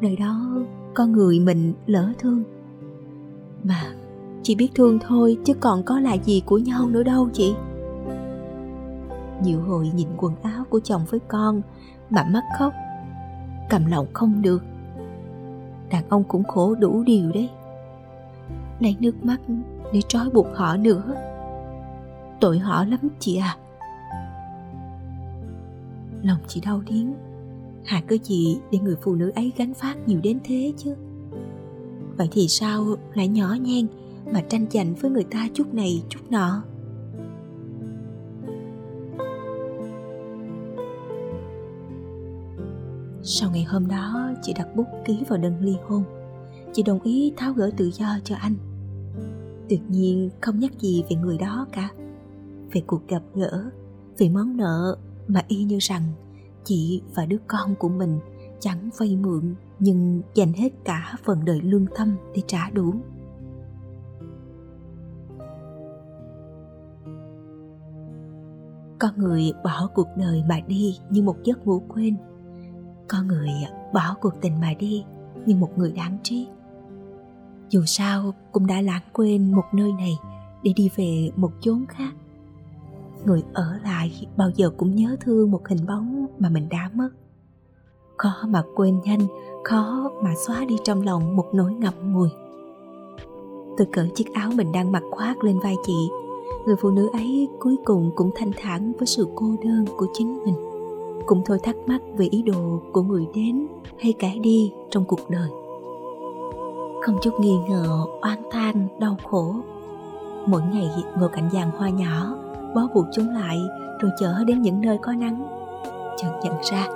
nơi 0.00 0.16
đó 0.16 0.62
con 0.94 1.12
người 1.12 1.40
mình 1.40 1.72
lỡ 1.86 2.12
thương. 2.18 2.42
Mà, 3.64 3.82
chỉ 4.42 4.54
biết 4.54 4.68
thương 4.74 4.98
thôi, 4.98 5.38
chứ 5.44 5.54
còn 5.54 5.82
có 5.82 6.00
là 6.00 6.14
gì 6.14 6.42
của 6.46 6.58
nhau 6.58 6.88
nữa 6.88 7.02
đâu 7.02 7.28
chị. 7.32 7.54
Nhiều 9.42 9.60
hồi 9.60 9.90
nhìn 9.94 10.08
quần 10.16 10.34
áo 10.42 10.64
của 10.70 10.80
chồng 10.80 11.04
với 11.10 11.20
con, 11.28 11.62
mà 12.10 12.24
mắt 12.24 12.42
khóc, 12.58 12.72
cầm 13.70 13.86
lòng 13.86 14.06
không 14.12 14.42
được. 14.42 14.62
Đàn 15.90 16.08
ông 16.08 16.24
cũng 16.24 16.44
khổ 16.44 16.74
đủ 16.74 17.02
điều 17.06 17.32
đấy. 17.32 17.50
Lấy 18.80 18.96
nước 19.00 19.24
mắt, 19.24 19.40
để 19.92 20.00
trói 20.08 20.30
buộc 20.30 20.46
họ 20.54 20.76
nữa. 20.76 21.14
Tội 22.40 22.58
họ 22.58 22.84
lắm 22.84 23.00
chị 23.18 23.36
à. 23.36 23.56
Lòng 26.22 26.38
chị 26.46 26.60
đau 26.66 26.80
điếng 26.86 27.14
hà 27.84 28.00
cơ 28.00 28.16
gì 28.22 28.58
để 28.70 28.78
người 28.78 28.96
phụ 29.02 29.14
nữ 29.14 29.32
ấy 29.34 29.52
gánh 29.56 29.74
phát 29.74 29.96
nhiều 30.08 30.20
đến 30.22 30.38
thế 30.44 30.72
chứ. 30.76 30.94
Vậy 32.16 32.28
thì 32.32 32.48
sao 32.48 32.96
lại 33.14 33.28
nhỏ 33.28 33.56
nhen 33.60 33.86
mà 34.32 34.40
tranh 34.40 34.66
giành 34.70 34.94
với 34.94 35.10
người 35.10 35.24
ta 35.24 35.48
chút 35.54 35.74
này 35.74 36.02
chút 36.08 36.20
nọ? 36.30 36.62
Sau 43.22 43.50
ngày 43.50 43.64
hôm 43.64 43.88
đó, 43.88 44.30
chị 44.42 44.52
đặt 44.52 44.76
bút 44.76 44.86
ký 45.04 45.18
vào 45.28 45.38
đơn 45.38 45.54
ly 45.60 45.76
hôn. 45.86 46.04
Chị 46.72 46.82
đồng 46.82 47.00
ý 47.00 47.32
tháo 47.36 47.52
gỡ 47.52 47.70
tự 47.76 47.90
do 47.90 48.06
cho 48.24 48.36
anh. 48.36 48.54
Tuyệt 49.68 49.80
nhiên 49.88 50.30
không 50.40 50.58
nhắc 50.58 50.72
gì 50.80 51.04
về 51.10 51.16
người 51.16 51.38
đó 51.38 51.66
cả. 51.72 51.90
Về 52.72 52.82
cuộc 52.86 53.08
gặp 53.08 53.22
gỡ, 53.34 53.70
về 54.18 54.28
món 54.28 54.56
nợ 54.56 54.96
mà 55.28 55.42
y 55.48 55.64
như 55.64 55.78
rằng 55.80 56.02
chị 56.64 57.02
và 57.14 57.26
đứa 57.26 57.38
con 57.46 57.74
của 57.74 57.88
mình, 57.88 58.18
chẳng 58.60 58.90
vay 58.98 59.16
mượn 59.16 59.54
nhưng 59.78 60.22
dành 60.34 60.52
hết 60.52 60.70
cả 60.84 61.14
phần 61.24 61.44
đời 61.44 61.60
lương 61.62 61.86
tâm 61.96 62.16
để 62.34 62.42
trả 62.46 62.70
đủ. 62.70 62.94
Con 68.98 69.12
người 69.16 69.52
bỏ 69.64 69.88
cuộc 69.94 70.08
đời 70.16 70.42
mà 70.48 70.60
đi 70.66 70.96
như 71.10 71.22
một 71.22 71.36
giấc 71.44 71.66
ngủ 71.66 71.82
quên. 71.88 72.16
Con 73.08 73.26
người 73.26 73.50
bỏ 73.94 74.16
cuộc 74.20 74.34
tình 74.40 74.60
mà 74.60 74.74
đi 74.78 75.04
như 75.46 75.56
một 75.56 75.70
người 75.76 75.92
đáng 75.92 76.18
trí. 76.22 76.46
Dù 77.68 77.82
sao 77.86 78.34
cũng 78.52 78.66
đã 78.66 78.80
lãng 78.80 79.02
quên 79.12 79.52
một 79.52 79.64
nơi 79.72 79.92
này 79.92 80.12
để 80.62 80.72
đi 80.76 80.90
về 80.96 81.30
một 81.36 81.52
chốn 81.60 81.84
khác 81.88 82.14
người 83.26 83.42
ở 83.52 83.78
lại, 83.84 84.26
bao 84.36 84.50
giờ 84.56 84.70
cũng 84.76 84.94
nhớ 84.94 85.16
thương 85.20 85.50
một 85.50 85.68
hình 85.68 85.86
bóng 85.86 86.26
mà 86.38 86.48
mình 86.48 86.68
đã 86.68 86.90
mất. 86.94 87.08
Khó 88.16 88.34
mà 88.48 88.62
quên 88.74 89.00
nhanh, 89.04 89.20
khó 89.64 90.10
mà 90.22 90.34
xóa 90.46 90.64
đi 90.64 90.76
trong 90.84 91.02
lòng 91.02 91.36
một 91.36 91.46
nỗi 91.52 91.72
ngậm 91.72 92.12
ngùi. 92.12 92.28
Tôi 93.76 93.86
cởi 93.92 94.10
chiếc 94.14 94.34
áo 94.34 94.50
mình 94.54 94.72
đang 94.72 94.92
mặc 94.92 95.02
khoác 95.10 95.44
lên 95.44 95.58
vai 95.58 95.76
chị. 95.86 96.08
Người 96.66 96.76
phụ 96.80 96.90
nữ 96.90 97.08
ấy 97.12 97.48
cuối 97.60 97.76
cùng 97.84 98.10
cũng 98.16 98.30
thanh 98.34 98.50
thản 98.56 98.92
với 98.92 99.06
sự 99.06 99.28
cô 99.34 99.56
đơn 99.64 99.84
của 99.96 100.06
chính 100.12 100.44
mình. 100.44 100.54
Cũng 101.26 101.42
thôi 101.46 101.58
thắc 101.62 101.76
mắc 101.86 102.00
về 102.16 102.26
ý 102.30 102.42
đồ 102.42 102.80
của 102.92 103.02
người 103.02 103.26
đến 103.34 103.66
hay 104.00 104.14
kẻ 104.18 104.38
đi 104.42 104.72
trong 104.90 105.04
cuộc 105.04 105.30
đời. 105.30 105.48
Không 107.02 107.18
chút 107.22 107.40
nghi 107.40 107.58
ngờ, 107.68 108.06
oan 108.22 108.42
than 108.50 108.88
đau 109.00 109.16
khổ. 109.24 109.54
Mỗi 110.46 110.62
ngày 110.72 110.88
ngồi 111.18 111.28
cạnh 111.28 111.48
giàn 111.52 111.70
hoa 111.70 111.88
nhỏ 111.88 112.36
bó 112.74 112.88
buộc 112.94 113.06
chúng 113.12 113.28
lại, 113.28 113.60
rồi 114.00 114.12
chở 114.20 114.44
đến 114.46 114.62
những 114.62 114.80
nơi 114.80 114.98
có 115.02 115.12
nắng. 115.12 115.46
Chợt 116.16 116.40
nhận 116.44 116.54
ra, 116.70 116.88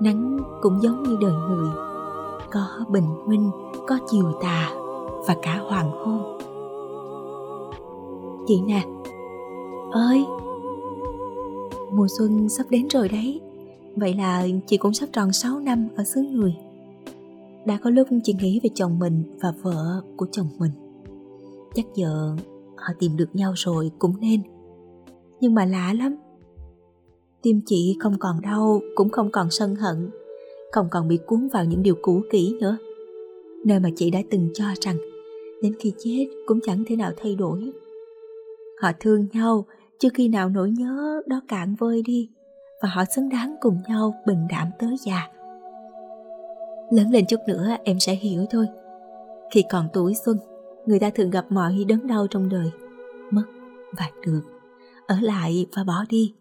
nắng 0.00 0.38
cũng 0.60 0.82
giống 0.82 1.02
như 1.02 1.16
đời 1.20 1.32
người. 1.32 1.70
Có 2.50 2.66
bình 2.88 3.26
minh, 3.26 3.50
có 3.86 3.98
chiều 4.10 4.32
tà 4.42 4.70
và 5.26 5.36
cả 5.42 5.58
hoàng 5.58 5.90
hôn. 5.90 6.38
Chị 8.46 8.60
nè, 8.66 8.84
ơi! 9.92 10.24
Mùa 11.92 12.06
xuân 12.18 12.48
sắp 12.48 12.66
đến 12.70 12.88
rồi 12.88 13.08
đấy. 13.08 13.40
Vậy 13.96 14.14
là 14.14 14.46
chị 14.66 14.76
cũng 14.76 14.94
sắp 14.94 15.08
tròn 15.12 15.32
6 15.32 15.60
năm 15.60 15.88
ở 15.96 16.04
xứ 16.04 16.22
người. 16.22 16.56
Đã 17.66 17.78
có 17.82 17.90
lúc 17.90 18.08
chị 18.24 18.34
nghĩ 18.40 18.60
về 18.62 18.70
chồng 18.74 18.98
mình 18.98 19.38
và 19.42 19.52
vợ 19.62 20.02
của 20.16 20.26
chồng 20.32 20.46
mình. 20.58 20.70
Chắc 21.74 21.86
giờ 21.94 22.36
họ 22.76 22.92
tìm 22.98 23.16
được 23.16 23.36
nhau 23.36 23.52
rồi 23.56 23.90
cũng 23.98 24.20
nên 24.20 24.42
nhưng 25.40 25.54
mà 25.54 25.64
lạ 25.64 25.94
lắm. 25.98 26.16
Tim 27.42 27.60
chị 27.66 27.96
không 28.00 28.18
còn 28.18 28.40
đau, 28.40 28.80
cũng 28.94 29.08
không 29.10 29.30
còn 29.30 29.50
sân 29.50 29.74
hận, 29.74 30.10
không 30.72 30.86
còn 30.90 31.08
bị 31.08 31.18
cuốn 31.26 31.48
vào 31.52 31.64
những 31.64 31.82
điều 31.82 31.94
cũ 32.02 32.20
kỹ 32.30 32.56
nữa. 32.60 32.76
Nơi 33.64 33.80
mà 33.80 33.88
chị 33.96 34.10
đã 34.10 34.18
từng 34.30 34.50
cho 34.54 34.64
rằng 34.80 34.96
đến 35.62 35.74
khi 35.80 35.92
chết 35.98 36.26
cũng 36.46 36.60
chẳng 36.60 36.84
thể 36.86 36.96
nào 36.96 37.12
thay 37.16 37.34
đổi. 37.34 37.72
Họ 38.82 38.90
thương 39.00 39.26
nhau, 39.32 39.64
chưa 39.98 40.08
khi 40.14 40.28
nào 40.28 40.48
nỗi 40.48 40.70
nhớ 40.70 41.22
đó 41.26 41.40
cạn 41.48 41.74
vơi 41.74 42.02
đi, 42.02 42.30
và 42.82 42.88
họ 42.88 43.04
xứng 43.16 43.28
đáng 43.28 43.56
cùng 43.60 43.78
nhau 43.88 44.14
bình 44.26 44.46
đảm 44.50 44.68
tới 44.78 44.96
già. 45.06 45.28
Lớn 46.90 47.10
lên 47.10 47.24
chút 47.28 47.40
nữa 47.46 47.76
em 47.84 48.00
sẽ 48.00 48.14
hiểu 48.14 48.44
thôi. 48.50 48.66
Khi 49.50 49.64
còn 49.70 49.88
tuổi 49.92 50.14
xuân, 50.24 50.36
người 50.86 50.98
ta 50.98 51.10
thường 51.10 51.30
gặp 51.30 51.46
mọi 51.48 51.84
đớn 51.88 52.06
đau 52.06 52.26
trong 52.26 52.48
đời, 52.48 52.70
mất 53.30 53.44
và 53.98 54.10
được 54.26 54.57
ở 55.08 55.20
lại 55.20 55.66
và 55.76 55.84
bỏ 55.84 56.04
đi. 56.08 56.34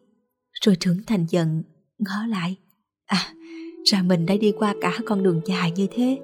Rồi 0.61 0.75
trưởng 0.79 0.97
thành 1.07 1.25
dần 1.29 1.63
ngó 1.99 2.25
lại. 2.27 2.55
À 3.05 3.33
ra 3.91 4.01
mình 4.03 4.25
đã 4.25 4.35
đi 4.41 4.53
qua 4.59 4.75
cả 4.81 4.93
con 5.05 5.23
đường 5.23 5.41
dài 5.45 5.71
như 5.71 5.87
thế. 5.91 6.17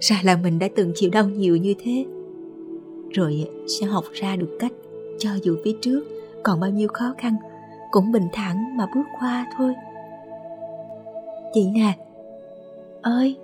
Ra 0.00 0.20
là 0.24 0.36
mình 0.36 0.58
đã 0.58 0.68
từng 0.76 0.92
chịu 0.94 1.10
đau 1.10 1.28
nhiều 1.28 1.56
như 1.56 1.74
thế. 1.78 2.06
Rồi 3.10 3.48
sẽ 3.66 3.86
học 3.86 4.04
ra 4.12 4.36
được 4.36 4.56
cách 4.60 4.72
cho 5.18 5.30
dù 5.42 5.56
phía 5.64 5.72
trước 5.82 6.04
còn 6.42 6.60
bao 6.60 6.70
nhiêu 6.70 6.88
khó 6.92 7.14
khăn, 7.18 7.36
cũng 7.90 8.12
bình 8.12 8.28
thản 8.32 8.76
mà 8.76 8.86
bước 8.94 9.04
qua 9.20 9.46
thôi. 9.56 9.74
Chị 11.54 11.66
nè, 11.74 11.96
ơi! 13.02 13.36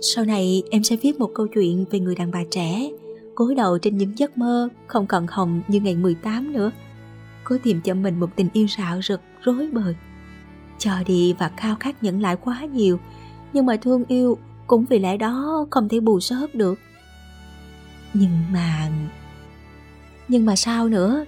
Sau 0.00 0.24
này 0.24 0.62
em 0.70 0.82
sẽ 0.82 0.96
viết 0.96 1.18
một 1.18 1.30
câu 1.34 1.46
chuyện 1.46 1.84
về 1.90 2.00
người 2.00 2.14
đàn 2.14 2.30
bà 2.30 2.40
trẻ, 2.50 2.90
cối 3.34 3.54
đầu 3.54 3.78
trên 3.78 3.98
những 3.98 4.18
giấc 4.18 4.38
mơ 4.38 4.68
không 4.86 5.06
còn 5.06 5.26
hồng 5.28 5.62
như 5.68 5.80
ngày 5.80 5.96
18 5.96 6.52
nữa 6.52 6.70
cố 7.44 7.56
tìm 7.62 7.80
cho 7.80 7.94
mình 7.94 8.20
một 8.20 8.36
tình 8.36 8.48
yêu 8.52 8.66
rạo 8.78 9.02
rực, 9.02 9.20
rối 9.42 9.70
bời. 9.72 9.94
Cho 10.78 10.92
đi 11.06 11.34
và 11.38 11.50
khao 11.56 11.76
khát 11.80 12.02
nhận 12.02 12.20
lại 12.20 12.36
quá 12.36 12.64
nhiều, 12.64 13.00
nhưng 13.52 13.66
mà 13.66 13.76
thương 13.76 14.04
yêu 14.04 14.38
cũng 14.66 14.84
vì 14.84 14.98
lẽ 14.98 15.16
đó 15.16 15.66
không 15.70 15.88
thể 15.88 16.00
bù 16.00 16.20
sớt 16.20 16.54
được. 16.54 16.78
Nhưng 18.14 18.52
mà 18.52 18.90
nhưng 20.28 20.46
mà 20.46 20.56
sao 20.56 20.88
nữa? 20.88 21.24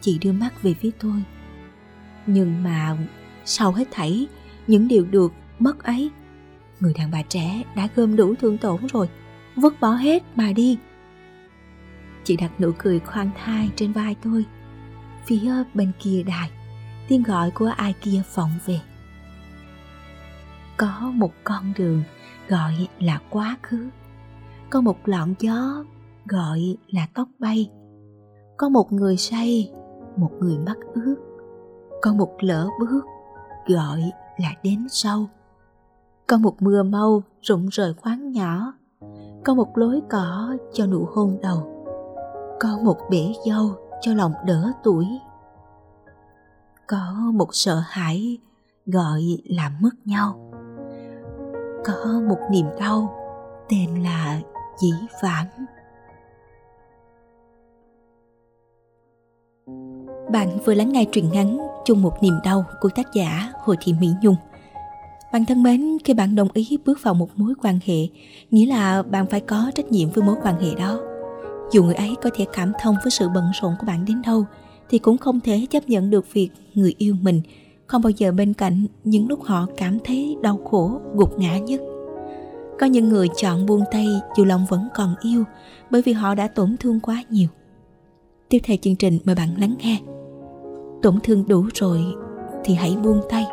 Chị 0.00 0.18
đưa 0.18 0.32
mắt 0.32 0.62
về 0.62 0.74
phía 0.74 0.90
tôi. 0.98 1.22
Nhưng 2.26 2.62
mà 2.62 2.96
sau 3.44 3.72
hết 3.72 3.88
thảy, 3.90 4.26
những 4.66 4.88
điều 4.88 5.04
được 5.04 5.32
mất 5.58 5.84
ấy, 5.84 6.10
người 6.80 6.94
đàn 6.94 7.10
bà 7.10 7.22
trẻ 7.22 7.62
đã 7.76 7.88
gom 7.96 8.16
đủ 8.16 8.34
thương 8.34 8.58
tổn 8.58 8.86
rồi, 8.86 9.08
vứt 9.56 9.80
bỏ 9.80 9.90
hết 9.90 10.22
mà 10.36 10.52
đi. 10.52 10.78
Chị 12.24 12.36
đặt 12.36 12.60
nụ 12.60 12.70
cười 12.78 13.00
khoan 13.00 13.30
thai 13.36 13.70
trên 13.76 13.92
vai 13.92 14.16
tôi 14.22 14.44
phía 15.30 15.52
bên 15.74 15.92
kia 15.98 16.22
đài. 16.22 16.50
Tiếng 17.08 17.22
gọi 17.22 17.50
của 17.50 17.70
ai 17.76 17.94
kia 18.00 18.22
vọng 18.34 18.50
về. 18.66 18.80
Có 20.76 21.12
một 21.14 21.30
con 21.44 21.72
đường 21.78 22.02
gọi 22.48 22.88
là 22.98 23.20
quá 23.30 23.56
khứ. 23.62 23.88
Có 24.70 24.80
một 24.80 24.96
lọn 25.04 25.34
gió 25.38 25.84
gọi 26.26 26.76
là 26.88 27.06
tóc 27.14 27.28
bay. 27.38 27.70
Có 28.56 28.68
một 28.68 28.92
người 28.92 29.16
say, 29.16 29.72
một 30.16 30.30
người 30.40 30.58
mắt 30.58 30.76
ướt. 30.94 31.16
Có 32.02 32.12
một 32.12 32.34
lỡ 32.40 32.68
bước 32.80 33.04
gọi 33.66 34.10
là 34.38 34.54
đến 34.62 34.86
sau. 34.88 35.26
Có 36.26 36.38
một 36.38 36.62
mưa 36.62 36.82
mau 36.82 37.22
rụng 37.42 37.66
rời 37.66 37.94
khoáng 37.94 38.32
nhỏ. 38.32 38.72
Có 39.44 39.54
một 39.54 39.78
lối 39.78 40.00
cỏ 40.10 40.56
cho 40.72 40.86
nụ 40.86 41.08
hôn 41.14 41.38
đầu. 41.42 41.86
Có 42.60 42.78
một 42.84 42.96
bể 43.10 43.32
dâu 43.46 43.89
cho 44.00 44.14
lòng 44.14 44.32
đỡ 44.46 44.72
tuổi. 44.82 45.06
Có 46.86 47.30
một 47.34 47.48
sợ 47.52 47.82
hãi 47.86 48.38
gọi 48.86 49.22
là 49.44 49.72
mất 49.80 49.90
nhau. 50.04 50.52
Có 51.84 52.20
một 52.28 52.38
niềm 52.50 52.66
đau 52.78 53.14
tên 53.68 54.02
là 54.02 54.40
dĩ 54.78 54.92
vãng. 55.22 55.66
Bạn 60.32 60.58
vừa 60.64 60.74
lắng 60.74 60.92
nghe 60.92 61.04
truyện 61.04 61.32
ngắn 61.32 61.58
chung 61.84 62.02
một 62.02 62.22
niềm 62.22 62.34
đau 62.44 62.64
của 62.80 62.88
tác 62.94 63.12
giả 63.12 63.52
hồ 63.64 63.74
thị 63.80 63.94
mỹ 64.00 64.08
nhung. 64.22 64.36
Bạn 65.32 65.44
thân 65.44 65.62
mến, 65.62 65.98
khi 66.04 66.14
bạn 66.14 66.34
đồng 66.34 66.48
ý 66.54 66.78
bước 66.84 66.98
vào 67.02 67.14
một 67.14 67.28
mối 67.36 67.54
quan 67.62 67.78
hệ, 67.84 68.08
nghĩa 68.50 68.66
là 68.66 69.02
bạn 69.02 69.26
phải 69.26 69.40
có 69.40 69.70
trách 69.74 69.86
nhiệm 69.86 70.10
với 70.10 70.24
mối 70.24 70.36
quan 70.42 70.60
hệ 70.60 70.74
đó 70.74 71.09
dù 71.72 71.82
người 71.82 71.94
ấy 71.94 72.16
có 72.22 72.30
thể 72.34 72.46
cảm 72.52 72.72
thông 72.82 72.96
với 73.02 73.10
sự 73.10 73.28
bận 73.28 73.44
rộn 73.60 73.74
của 73.80 73.86
bạn 73.86 74.04
đến 74.04 74.22
đâu, 74.22 74.44
thì 74.88 74.98
cũng 74.98 75.18
không 75.18 75.40
thể 75.40 75.66
chấp 75.70 75.88
nhận 75.88 76.10
được 76.10 76.32
việc 76.32 76.50
người 76.74 76.94
yêu 76.98 77.16
mình. 77.22 77.40
Không 77.86 78.02
bao 78.02 78.10
giờ 78.10 78.32
bên 78.32 78.54
cạnh 78.54 78.86
những 79.04 79.28
lúc 79.28 79.42
họ 79.42 79.66
cảm 79.76 79.98
thấy 80.04 80.36
đau 80.42 80.60
khổ, 80.70 81.00
gục 81.14 81.38
ngã 81.38 81.58
nhất. 81.58 81.80
Có 82.78 82.86
những 82.86 83.08
người 83.08 83.28
chọn 83.36 83.66
buông 83.66 83.84
tay 83.92 84.06
dù 84.36 84.44
lòng 84.44 84.66
vẫn 84.68 84.88
còn 84.94 85.14
yêu, 85.20 85.44
bởi 85.90 86.02
vì 86.02 86.12
họ 86.12 86.34
đã 86.34 86.48
tổn 86.48 86.76
thương 86.80 87.00
quá 87.00 87.22
nhiều. 87.30 87.48
Tiếp 88.48 88.58
theo 88.62 88.76
chương 88.82 88.96
trình 88.96 89.18
mời 89.24 89.34
bạn 89.34 89.48
lắng 89.58 89.74
nghe. 89.78 90.00
Tổn 91.02 91.18
thương 91.22 91.48
đủ 91.48 91.66
rồi 91.74 92.04
thì 92.64 92.74
hãy 92.74 92.96
buông 93.02 93.20
tay. 93.30 93.46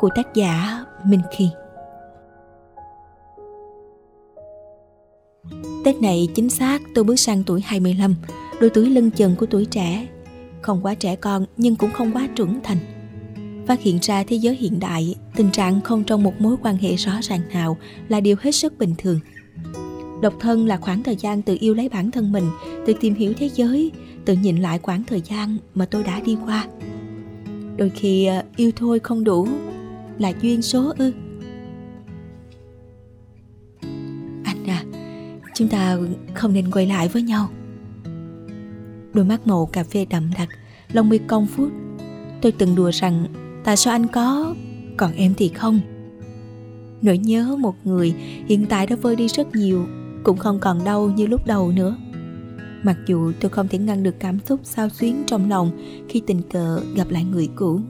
Của 0.00 0.08
tác 0.14 0.34
giả 0.34 0.84
Minh 1.04 1.20
khiên 1.36 1.48
Tết 5.84 6.02
này 6.02 6.28
chính 6.34 6.50
xác 6.50 6.82
tôi 6.94 7.04
bước 7.04 7.16
sang 7.16 7.42
tuổi 7.44 7.60
25, 7.60 8.14
đôi 8.60 8.70
tuổi 8.70 8.90
lưng 8.90 9.10
chừng 9.10 9.36
của 9.36 9.46
tuổi 9.46 9.64
trẻ. 9.64 10.08
Không 10.62 10.80
quá 10.82 10.94
trẻ 10.94 11.16
con 11.16 11.46
nhưng 11.56 11.76
cũng 11.76 11.90
không 11.90 12.12
quá 12.12 12.28
trưởng 12.36 12.60
thành. 12.62 12.78
Phát 13.66 13.80
hiện 13.82 13.98
ra 14.02 14.24
thế 14.24 14.36
giới 14.36 14.56
hiện 14.56 14.80
đại, 14.80 15.14
tình 15.36 15.50
trạng 15.50 15.80
không 15.80 16.04
trong 16.04 16.22
một 16.22 16.40
mối 16.40 16.56
quan 16.62 16.76
hệ 16.76 16.96
rõ 16.96 17.12
ràng 17.22 17.40
nào 17.52 17.76
là 18.08 18.20
điều 18.20 18.36
hết 18.40 18.50
sức 18.50 18.78
bình 18.78 18.94
thường. 18.98 19.20
Độc 20.22 20.34
thân 20.40 20.66
là 20.66 20.76
khoảng 20.76 21.02
thời 21.02 21.16
gian 21.16 21.42
tự 21.42 21.56
yêu 21.60 21.74
lấy 21.74 21.88
bản 21.88 22.10
thân 22.10 22.32
mình, 22.32 22.44
tự 22.86 22.92
tìm 23.00 23.14
hiểu 23.14 23.32
thế 23.38 23.50
giới, 23.54 23.92
tự 24.24 24.34
nhìn 24.34 24.56
lại 24.56 24.78
khoảng 24.82 25.04
thời 25.04 25.20
gian 25.20 25.56
mà 25.74 25.84
tôi 25.84 26.02
đã 26.02 26.20
đi 26.20 26.36
qua. 26.46 26.66
Đôi 27.76 27.90
khi 27.90 28.26
ờ, 28.26 28.42
yêu 28.56 28.70
thôi 28.76 29.00
không 29.02 29.24
đủ, 29.24 29.48
là 30.18 30.32
duyên 30.42 30.62
số 30.62 30.92
ư. 30.98 31.12
Chúng 35.60 35.68
ta 35.68 35.98
không 36.34 36.52
nên 36.52 36.70
quay 36.70 36.86
lại 36.86 37.08
với 37.08 37.22
nhau. 37.22 37.48
Đôi 39.12 39.24
mắt 39.24 39.46
màu 39.46 39.66
cà 39.66 39.84
phê 39.84 40.06
đậm 40.10 40.30
đặc, 40.38 40.48
lông 40.92 41.08
mi 41.08 41.18
cong 41.18 41.46
phút. 41.46 41.72
Tôi 42.42 42.52
từng 42.52 42.74
đùa 42.74 42.90
rằng 42.90 43.24
tại 43.64 43.76
sao 43.76 43.94
anh 43.94 44.06
có, 44.06 44.54
còn 44.96 45.12
em 45.12 45.34
thì 45.36 45.48
không. 45.48 45.80
Nỗi 47.02 47.18
nhớ 47.18 47.56
một 47.58 47.74
người 47.84 48.14
hiện 48.48 48.66
tại 48.66 48.86
đã 48.86 48.96
vơi 48.96 49.16
đi 49.16 49.28
rất 49.28 49.56
nhiều 49.56 49.86
cũng 50.24 50.36
không 50.36 50.58
còn 50.58 50.84
đau 50.84 51.10
như 51.10 51.26
lúc 51.26 51.46
đầu 51.46 51.72
nữa 51.72 51.96
mặc 52.82 52.96
dù 53.06 53.32
tôi 53.40 53.50
không 53.50 53.68
thể 53.68 53.78
ngăn 53.78 54.02
được 54.02 54.14
cảm 54.20 54.38
xúc 54.46 54.60
sao 54.64 54.88
xuyến 54.88 55.22
trong 55.26 55.50
lòng 55.50 55.70
khi 56.08 56.22
tình 56.26 56.42
cờ 56.50 56.80
gặp 56.96 57.10
lại 57.10 57.24
người 57.24 57.48
cũ 57.56 57.80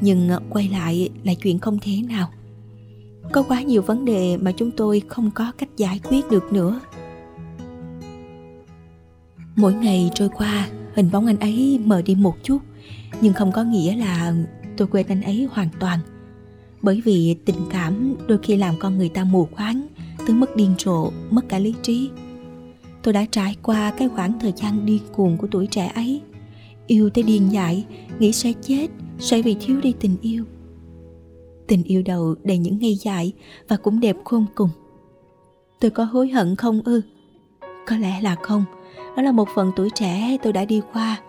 nhưng 0.00 0.28
ờ, 0.28 0.40
quay 0.50 0.68
lại 0.68 1.08
là 1.24 1.34
chuyện 1.34 1.58
không 1.58 1.78
thể 1.82 1.92
nào 2.08 2.28
có 3.32 3.42
quá 3.42 3.62
nhiều 3.62 3.82
vấn 3.82 4.04
đề 4.04 4.36
mà 4.36 4.52
chúng 4.52 4.70
tôi 4.70 5.02
không 5.08 5.30
có 5.30 5.52
cách 5.58 5.68
giải 5.76 6.00
quyết 6.08 6.30
được 6.30 6.52
nữa 6.52 6.80
mỗi 9.56 9.74
ngày 9.74 10.10
trôi 10.14 10.28
qua 10.28 10.68
hình 10.94 11.10
bóng 11.12 11.26
anh 11.26 11.40
ấy 11.40 11.80
mờ 11.84 12.02
đi 12.02 12.14
một 12.14 12.34
chút 12.42 12.58
nhưng 13.20 13.32
không 13.32 13.52
có 13.52 13.64
nghĩa 13.64 13.96
là 13.96 14.34
tôi 14.76 14.88
quên 14.88 15.06
anh 15.08 15.22
ấy 15.22 15.48
hoàn 15.50 15.68
toàn 15.80 15.98
bởi 16.82 17.00
vì 17.04 17.36
tình 17.44 17.66
cảm 17.70 18.14
đôi 18.26 18.38
khi 18.42 18.56
làm 18.56 18.74
con 18.78 18.98
người 18.98 19.08
ta 19.08 19.24
mù 19.24 19.44
quáng 19.56 19.86
tới 20.26 20.36
mức 20.36 20.56
điên 20.56 20.74
rồ, 20.78 21.10
mất 21.30 21.48
cả 21.48 21.58
lý 21.58 21.74
trí. 21.82 22.10
Tôi 23.02 23.14
đã 23.14 23.24
trải 23.30 23.56
qua 23.62 23.92
cái 23.98 24.08
khoảng 24.08 24.38
thời 24.40 24.52
gian 24.56 24.86
điên 24.86 25.02
cuồng 25.12 25.36
của 25.36 25.46
tuổi 25.50 25.66
trẻ 25.66 25.92
ấy. 25.94 26.20
Yêu 26.86 27.10
tới 27.10 27.24
điên 27.24 27.52
dại, 27.52 27.84
nghĩ 28.18 28.32
sẽ 28.32 28.52
chết, 28.62 28.86
sẽ 29.18 29.42
vì 29.42 29.56
thiếu 29.60 29.80
đi 29.80 29.92
tình 30.00 30.16
yêu. 30.22 30.44
Tình 31.66 31.82
yêu 31.84 32.02
đầu 32.02 32.34
đầy 32.44 32.58
những 32.58 32.78
ngây 32.78 32.94
dại 32.94 33.32
và 33.68 33.76
cũng 33.76 34.00
đẹp 34.00 34.16
khôn 34.24 34.46
cùng. 34.54 34.70
Tôi 35.80 35.90
có 35.90 36.04
hối 36.04 36.28
hận 36.28 36.56
không 36.56 36.80
ư? 36.84 37.02
Có 37.86 37.96
lẽ 37.96 38.20
là 38.22 38.36
không. 38.42 38.64
Đó 39.16 39.22
là 39.22 39.32
một 39.32 39.48
phần 39.54 39.72
tuổi 39.76 39.90
trẻ 39.90 40.36
tôi 40.42 40.52
đã 40.52 40.64
đi 40.64 40.80
qua 40.92 41.20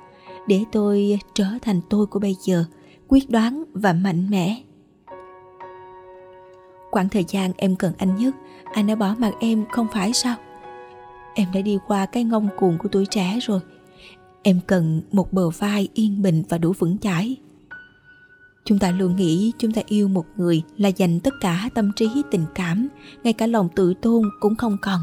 để 0.48 0.64
tôi 0.72 1.20
trở 1.34 1.46
thành 1.62 1.82
tôi 1.90 2.06
của 2.06 2.20
bây 2.20 2.36
giờ, 2.46 2.66
quyết 3.08 3.30
đoán 3.30 3.64
và 3.74 3.94
mạnh 3.94 4.30
mẽ. 4.30 4.62
Quãng 6.92 7.10
thời 7.10 7.26
gian 7.28 7.52
em 7.58 7.76
cần 7.76 7.94
anh 7.98 8.16
nhất 8.16 8.36
anh 8.74 8.88
đã 8.88 8.96
bỏ 8.96 9.16
mặt 9.18 9.32
em 9.40 9.66
không 9.72 9.88
phải 9.94 10.14
sao 10.14 10.36
em 11.34 11.48
đã 11.54 11.62
đi 11.62 11.78
qua 11.88 12.06
cái 12.06 12.24
ngông 12.24 12.50
cuồng 12.58 12.78
của 12.78 12.90
tuổi 12.92 13.06
trẻ 13.06 13.40
rồi 13.42 13.60
em 14.44 14.60
cần 14.68 15.02
một 15.12 15.34
bờ 15.34 15.50
vai 15.50 15.88
yên 15.94 16.22
bình 16.22 16.44
và 16.50 16.58
đủ 16.58 16.74
vững 16.80 16.98
chãi 16.98 17.38
chúng 18.66 18.80
ta 18.80 18.92
luôn 18.92 19.16
nghĩ 19.16 19.52
chúng 19.58 19.72
ta 19.72 19.82
yêu 19.88 20.08
một 20.08 20.26
người 20.38 20.64
là 20.78 20.90
dành 20.90 21.20
tất 21.20 21.34
cả 21.42 21.70
tâm 21.74 21.92
trí, 21.96 22.10
tình 22.32 22.46
cảm, 22.56 22.88
ngay 23.24 23.34
cả 23.34 23.48
lòng 23.48 23.70
tự 23.76 23.94
tôn 23.94 24.24
cũng 24.40 24.56
không 24.56 24.78
còn. 24.82 25.00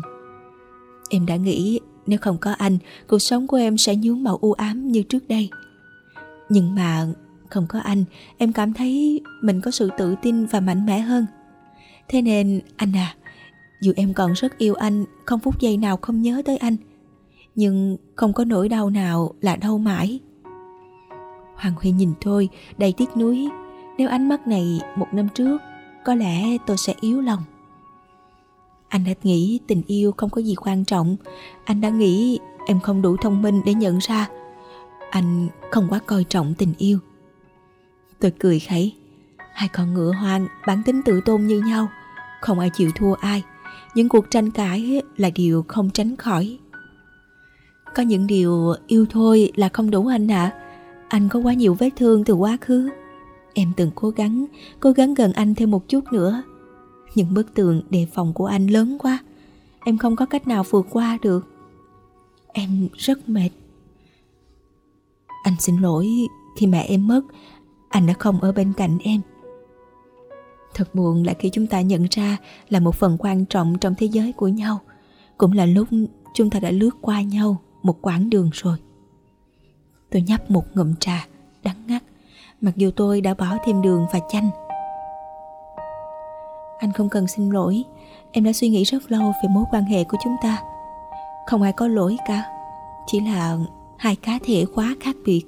Em 1.11 1.27
đã 1.27 1.37
nghĩ, 1.37 1.81
nếu 2.07 2.18
không 2.18 2.38
có 2.38 2.53
anh, 2.53 2.79
cuộc 3.09 3.18
sống 3.18 3.46
của 3.46 3.57
em 3.57 3.79
sẽ 3.79 3.96
nhuốm 3.96 4.25
màu 4.25 4.37
u 4.37 4.53
ám 4.53 4.88
như 4.88 5.03
trước 5.03 5.29
đây. 5.29 5.51
Nhưng 6.49 6.75
mà 6.75 7.07
không 7.51 7.66
có 7.68 7.79
anh, 7.79 8.05
em 8.38 8.53
cảm 8.53 8.73
thấy 8.73 9.20
mình 9.42 9.61
có 9.61 9.70
sự 9.70 9.90
tự 9.99 10.14
tin 10.23 10.46
và 10.46 10.61
mạnh 10.61 10.87
mẽ 10.87 11.01
hơn. 11.01 11.27
Thế 12.09 12.23
nên, 12.23 12.61
anh 12.77 12.96
à 12.96 13.14
dù 13.81 13.92
em 13.96 14.14
còn 14.14 14.33
rất 14.33 14.59
yêu 14.59 14.75
anh, 14.75 15.05
Không 15.25 15.40
phút 15.40 15.61
giây 15.61 15.77
nào 15.77 15.96
không 15.96 16.23
nhớ 16.23 16.42
tới 16.44 16.57
anh. 16.57 16.77
Nhưng 17.55 17.96
không 18.14 18.33
có 18.33 18.44
nỗi 18.44 18.68
đau 18.68 18.90
nào 18.90 19.35
là 19.40 19.57
đau 19.57 19.79
mãi. 19.79 20.20
Hoàng 21.61 21.75
Huy 21.81 21.90
nhìn 21.90 22.12
tôi, 22.20 22.49
đầy 22.79 22.92
tiếc 22.92 23.16
nuối. 23.16 23.49
Nếu 23.99 24.09
ánh 24.09 24.29
mắt 24.29 24.46
này 24.46 24.81
một 24.96 25.07
năm 25.12 25.29
trước, 25.35 25.59
Có 26.05 26.14
lẽ 26.14 26.57
tôi 26.66 26.77
sẽ 26.77 26.94
yếu 27.01 27.20
lòng. 27.20 27.42
Anh 28.88 29.05
đã 29.05 29.12
nghĩ 29.23 29.61
tình 29.66 29.83
yêu 29.87 30.12
không 30.16 30.31
có 30.31 30.40
gì 30.40 30.55
quan 30.55 30.85
trọng. 30.85 31.16
Anh 31.64 31.81
đã 31.81 31.88
nghĩ 31.88 32.38
em 32.66 32.81
không 32.81 33.03
đủ 33.03 33.16
thông 33.16 33.42
minh 33.42 33.61
để 33.66 33.75
nhận 33.75 33.99
ra. 33.99 34.29
Anh 35.11 35.49
không 35.70 35.87
quá 35.90 35.99
coi 36.07 36.25
trọng 36.25 36.55
tình 36.59 36.75
yêu. 36.79 36.99
Tôi 38.20 38.33
cười 38.38 38.61
khẩy. 38.61 38.94
Hai 39.53 39.68
con 39.68 39.94
ngựa 39.94 40.12
hoang 40.12 40.46
bản 40.66 40.83
tính 40.87 41.03
tự 41.05 41.20
tôn 41.20 41.46
như 41.46 41.61
nhau, 41.61 41.88
Không 42.40 42.59
ai 42.59 42.70
chịu 42.70 42.90
thua 42.94 43.14
ai. 43.14 43.42
Những 43.94 44.09
cuộc 44.09 44.31
tranh 44.31 44.51
cãi 44.51 45.03
là 45.16 45.31
điều 45.35 45.64
không 45.68 45.90
tránh 45.90 46.16
khỏi. 46.16 46.59
Có 47.94 48.03
những 48.03 48.27
điều 48.27 48.75
yêu 48.87 49.07
thôi 49.11 49.53
là 49.57 49.68
không 49.68 49.90
đủ 49.90 50.07
anh 50.07 50.31
ạ. 50.31 50.53
à 50.55 50.69
anh 51.11 51.29
có 51.29 51.38
quá 51.38 51.55
nhiều 51.55 51.75
vết 51.75 51.90
thương 51.96 52.25
từ 52.25 52.35
quá 52.35 52.57
khứ. 52.61 52.90
Em 53.55 53.73
từng 53.77 53.90
cố 53.94 54.11
gắng 54.11 54.46
cố 54.81 54.92
gắng 54.92 55.14
gần 55.14 55.33
anh 55.33 55.55
thêm 55.55 55.70
một 55.70 55.88
chút 55.88 56.05
nữa. 56.12 56.42
Những 57.14 57.35
bức 57.35 57.55
tường 57.55 57.83
đề 57.90 58.07
phòng 58.14 58.33
của 58.33 58.46
anh 58.46 58.66
lớn 58.66 58.96
quá. 59.01 59.18
Em 59.85 59.99
không 59.99 60.16
có 60.16 60.27
cách 60.27 60.49
nào 60.49 60.64
vượt 60.70 60.87
qua 60.90 61.18
được. 61.23 61.46
Em 62.53 62.88
rất 62.96 63.29
mệt. 63.29 63.51
Anh 65.42 65.55
xin 65.59 65.77
lỗi 65.77 66.09
khi 66.59 66.66
mẹ 66.66 66.83
em 66.83 67.09
mất. 67.09 67.23
Anh 67.88 68.07
đã 68.07 68.14
không 68.18 68.40
ở 68.40 68.53
bên 68.53 68.73
cạnh 68.77 68.99
em. 69.03 69.20
Thật 70.75 70.94
buồn 70.94 71.27
là 71.27 71.35
khi 71.38 71.51
chúng 71.53 71.66
ta 71.66 71.81
nhận 71.81 72.07
ra 72.11 72.37
là 72.68 72.81
một 72.81 72.94
phần 72.94 73.16
quan 73.18 73.46
trọng 73.46 73.79
trong 73.79 73.94
thế 73.99 74.07
giới 74.07 74.33
của 74.33 74.49
nhau. 74.49 74.81
Cũng 75.38 75.53
là 75.53 75.66
lúc 75.66 75.88
chúng 76.35 76.51
ta 76.51 76.61
đã 76.61 76.70
lướt 76.70 76.90
qua 77.01 77.23
nhau 77.23 77.57
một 77.83 78.03
quãng 78.03 78.31
đường 78.31 78.51
rồi. 78.53 78.77
Tôi 80.11 80.23
nhấp 80.23 80.51
một 80.51 80.64
ngụm 80.75 80.94
trà, 81.01 81.27
đắng 81.62 81.77
ngắt. 81.87 82.03
Mặc 82.61 82.77
dù 82.77 82.90
tôi 82.96 83.20
đã 83.20 83.35
bỏ 83.35 83.57
thêm 83.64 83.83
đường 83.83 84.07
và 84.12 84.20
chanh. 84.29 84.51
Anh 86.79 86.92
không 86.92 87.09
cần 87.09 87.27
xin 87.27 87.51
lỗi. 87.51 87.85
Em 88.33 88.44
đã 88.44 88.53
suy 88.53 88.68
nghĩ 88.68 88.85
rất 88.85 89.12
lâu 89.12 89.33
về 89.42 89.49
mối 89.51 89.64
quan 89.70 89.85
hệ 89.85 90.05
của 90.05 90.16
chúng 90.25 90.37
ta. 90.42 90.62
Không 91.46 91.62
ai 91.62 91.73
có 91.73 91.88
lỗi 91.88 92.16
cả. 92.27 92.44
Chỉ 93.07 93.20
là 93.20 93.59
hai 93.96 94.16
cá 94.16 94.38
thể 94.44 94.64
quá 94.75 94.94
khác 95.01 95.16
biệt, 95.25 95.42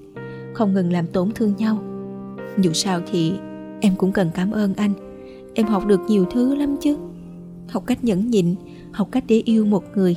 Không 0.54 0.74
ngừng 0.74 0.92
làm 0.92 1.06
tổn 1.06 1.32
thương 1.34 1.56
nhau. 1.56 1.78
Dù 2.58 2.72
sao 2.72 3.00
thì 3.12 3.32
em 3.80 3.96
cũng 3.96 4.12
cần 4.12 4.30
cảm 4.34 4.50
ơn 4.50 4.74
anh. 4.74 4.92
Em 5.54 5.66
học 5.66 5.86
được 5.86 6.00
nhiều 6.08 6.26
thứ 6.32 6.54
lắm 6.54 6.76
chứ. 6.80 6.98
Học 7.68 7.82
cách 7.86 8.04
nhẫn 8.04 8.30
nhịn, 8.30 8.54
học 8.92 9.08
cách 9.12 9.24
để 9.28 9.42
yêu 9.44 9.64
một 9.66 9.84
người. 9.94 10.16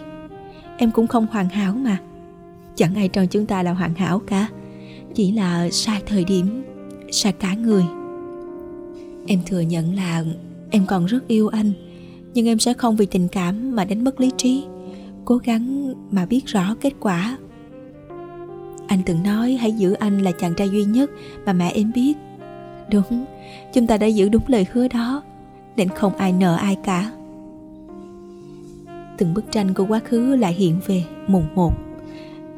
Em 0.77 0.91
cũng 0.91 1.07
không 1.07 1.27
hoàn 1.31 1.49
hảo 1.49 1.73
mà 1.73 1.97
chẳng 2.75 2.95
ai 2.95 3.07
trong 3.07 3.27
chúng 3.27 3.45
ta 3.45 3.63
là 3.63 3.73
hoàn 3.73 3.93
hảo 3.93 4.19
cả. 4.19 4.47
Chỉ 5.13 5.31
là 5.31 5.69
sai 5.71 6.01
thời 6.05 6.23
điểm, 6.23 6.63
sai 7.11 7.33
cả 7.33 7.53
người. 7.53 7.83
Em 9.27 9.39
thừa 9.45 9.59
nhận 9.59 9.95
là 9.95 10.23
em 10.69 10.85
còn 10.85 11.05
rất 11.05 11.27
yêu 11.27 11.47
anh, 11.47 11.71
nhưng 12.33 12.47
em 12.47 12.59
sẽ 12.59 12.73
không 12.73 12.95
vì 12.95 13.05
tình 13.05 13.27
cảm 13.27 13.75
mà 13.75 13.85
đánh 13.85 14.03
mất 14.03 14.19
lý 14.19 14.31
trí. 14.37 14.63
Cố 15.25 15.37
gắng 15.37 15.93
mà 16.11 16.25
biết 16.25 16.45
rõ 16.45 16.75
kết 16.81 16.93
quả. 16.99 17.37
Anh 18.87 18.99
từng 19.05 19.23
nói 19.23 19.53
hãy 19.53 19.71
giữ 19.71 19.93
anh 19.93 20.21
là 20.21 20.31
chàng 20.31 20.53
trai 20.53 20.69
duy 20.69 20.83
nhất 20.83 21.11
mà 21.45 21.53
mẹ 21.53 21.71
em 21.75 21.91
biết. 21.95 22.13
Đúng, 22.91 23.25
chúng 23.73 23.87
ta 23.87 23.97
đã 23.97 24.07
giữ 24.07 24.29
đúng 24.29 24.43
lời 24.47 24.65
hứa 24.71 24.87
đó, 24.87 25.23
nên 25.75 25.89
không 25.89 26.15
ai 26.15 26.31
nợ 26.33 26.55
ai 26.55 26.75
cả. 26.83 27.11
Từng 29.17 29.33
bức 29.33 29.51
tranh 29.51 29.73
của 29.73 29.85
quá 29.85 29.99
khứ 29.99 30.35
lại 30.35 30.53
hiện 30.53 30.79
về 30.87 31.03
mùng 31.27 31.47
một 31.55 31.73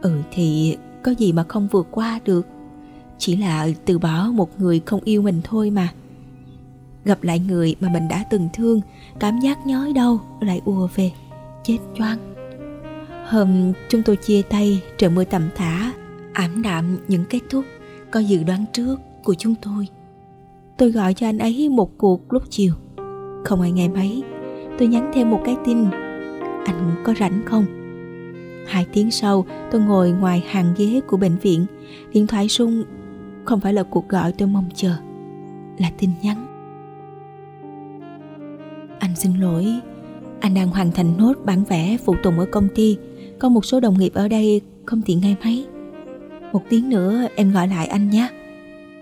ừ 0.01 0.21
thì 0.31 0.77
có 1.03 1.11
gì 1.11 1.31
mà 1.31 1.43
không 1.43 1.67
vượt 1.71 1.87
qua 1.91 2.19
được? 2.25 2.47
Chỉ 3.17 3.35
là 3.35 3.67
từ 3.85 3.99
bỏ 3.99 4.27
một 4.33 4.59
người 4.59 4.81
không 4.85 5.01
yêu 5.03 5.21
mình 5.21 5.41
thôi 5.43 5.69
mà. 5.69 5.89
Gặp 7.05 7.23
lại 7.23 7.39
người 7.39 7.75
mà 7.79 7.89
mình 7.89 8.07
đã 8.07 8.23
từng 8.29 8.49
thương, 8.53 8.81
cảm 9.19 9.39
giác 9.39 9.67
nhói 9.67 9.93
đau 9.93 10.19
lại 10.41 10.61
ùa 10.65 10.87
về, 10.95 11.11
chết 11.63 11.77
choang 11.97 12.37
hôm 13.27 13.73
chúng 13.89 14.03
tôi 14.03 14.15
chia 14.15 14.41
tay, 14.41 14.81
trời 14.97 15.09
mưa 15.09 15.23
tầm 15.23 15.49
thả 15.55 15.91
ảm 16.33 16.61
đạm 16.61 16.97
những 17.07 17.25
kết 17.29 17.39
thúc, 17.49 17.65
có 18.11 18.19
dự 18.19 18.43
đoán 18.43 18.65
trước 18.73 18.99
của 19.23 19.33
chúng 19.33 19.55
tôi. 19.61 19.87
Tôi 20.77 20.91
gọi 20.91 21.13
cho 21.13 21.27
anh 21.27 21.37
ấy 21.37 21.69
một 21.69 21.97
cuộc 21.97 22.33
lúc 22.33 22.43
chiều. 22.49 22.73
Không 23.45 23.61
ai 23.61 23.71
nghe 23.71 23.87
máy, 23.87 24.23
tôi 24.79 24.87
nhắn 24.87 25.11
thêm 25.13 25.29
một 25.29 25.41
cái 25.45 25.55
tin. 25.65 25.85
Anh 26.65 26.95
có 27.03 27.13
rảnh 27.19 27.41
không? 27.45 27.65
Hai 28.67 28.85
tiếng 28.93 29.11
sau, 29.11 29.45
tôi 29.71 29.81
ngồi 29.81 30.11
ngoài 30.11 30.43
hàng 30.47 30.73
ghế 30.77 31.01
của 31.07 31.17
bệnh 31.17 31.37
viện. 31.37 31.65
Điện 32.13 32.27
thoại 32.27 32.47
rung, 32.47 32.83
không 33.45 33.59
phải 33.59 33.73
là 33.73 33.83
cuộc 33.83 34.09
gọi 34.09 34.31
tôi 34.31 34.47
mong 34.47 34.69
chờ, 34.75 34.95
là 35.77 35.91
tin 35.97 36.09
nhắn. 36.21 36.45
Anh 38.99 39.15
xin 39.15 39.33
lỗi, 39.39 39.79
Anh 40.39 40.53
đang 40.53 40.67
hoàn 40.67 40.91
thành 40.91 41.17
nốt 41.17 41.33
bản 41.45 41.63
vẽ 41.63 41.97
phụ 42.05 42.15
tùng 42.23 42.39
ở 42.39 42.45
công 42.51 42.67
ty. 42.75 42.97
Có 43.39 43.49
một 43.49 43.65
số 43.65 43.79
đồng 43.79 43.99
nghiệp 43.99 44.13
ở 44.13 44.27
đây 44.27 44.61
không 44.85 45.01
tiện 45.01 45.21
nghe 45.21 45.35
máy. 45.43 45.65
Một 46.53 46.63
tiếng 46.69 46.89
nữa, 46.89 47.27
em 47.35 47.51
gọi 47.51 47.67
lại 47.67 47.87
anh 47.87 48.09
nhé. 48.09 48.29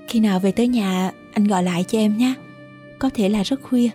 Khi 0.07 0.19
nào 0.19 0.39
về 0.39 0.51
tới 0.51 0.67
nhà, 0.67 1.11
anh 1.33 1.47
gọi 1.47 1.63
lại 1.63 1.85
cho 1.87 1.97
em 1.97 2.17
nhé. 2.17 2.33
Có 2.99 3.09
thể 3.13 3.29
là 3.29 3.43
rất 3.43 3.61
khuya. 3.63 3.89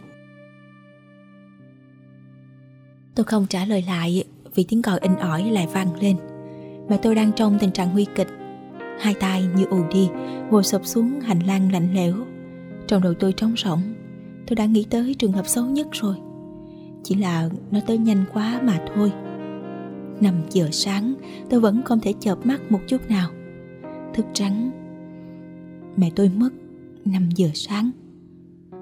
Tôi 3.15 3.25
không 3.25 3.47
trả 3.47 3.65
lời 3.65 3.85
lại 3.87 4.25
vì 4.55 4.65
tiếng 4.69 4.83
còi 4.83 4.99
in 4.99 5.17
ỏi 5.17 5.51
lại 5.51 5.69
vang 5.73 6.01
lên. 6.01 6.17
Mà 6.89 6.97
tôi 7.03 7.15
đang 7.15 7.33
trong 7.33 7.59
tình 7.61 7.73
trạng 7.73 7.93
nguy 7.93 8.07
kịch. 8.15 8.29
Hai 9.01 9.15
tay 9.15 9.45
như 9.57 9.65
ù 9.65 9.85
đi, 9.93 10.09
Ngồi 10.51 10.65
sụp 10.65 10.87
xuống 10.87 11.21
hành 11.21 11.41
lang 11.47 11.73
lạnh 11.73 11.95
lẽo. 11.95 12.15
Trong 12.87 13.03
đầu 13.03 13.15
tôi 13.15 13.33
trống 13.33 13.55
rỗng. 13.57 13.81
Tôi 14.47 14.57
đã 14.57 14.67
nghĩ 14.67 14.87
tới 14.91 15.15
trường 15.19 15.33
hợp 15.33 15.47
xấu 15.47 15.65
nhất 15.65 15.89
rồi. 15.93 16.17
Chỉ 17.03 17.15
là 17.15 17.49
nó 17.71 17.81
tới 17.87 17.99
nhanh 17.99 18.25
quá 18.33 18.61
mà 18.63 18.81
thôi. 18.95 19.13
5 20.21 20.35
giờ 20.51 20.69
sáng, 20.73 21.15
tôi 21.51 21.61
vẫn 21.61 21.83
không 21.83 22.01
thể 22.01 22.15
chợp 22.21 22.47
mắt 22.47 22.73
một 22.73 22.81
chút 22.87 23.09
nào. 23.09 23.31
Thức 24.15 24.27
trắng. 24.33 24.71
Mẹ 25.97 26.11
tôi 26.17 26.31
mất. 26.37 26.51
5 27.05 27.29
giờ 27.37 27.49
sáng. 27.55 27.91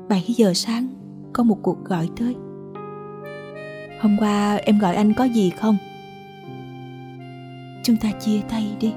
7 0.08 0.24
giờ 0.36 0.54
sáng, 0.54 0.88
có 1.32 1.42
một 1.42 1.58
cuộc 1.62 1.84
gọi 1.84 2.08
tới. 2.16 2.34
Hôm 4.00 4.16
qua 4.18 4.54
em 4.54 4.78
gọi 4.78 4.96
anh 4.96 5.14
có 5.14 5.24
gì 5.24 5.50
không? 5.50 5.76
Chúng 7.82 7.96
ta 7.96 8.10
chia 8.10 8.40
tay 8.48 8.66
đi. 8.80 8.92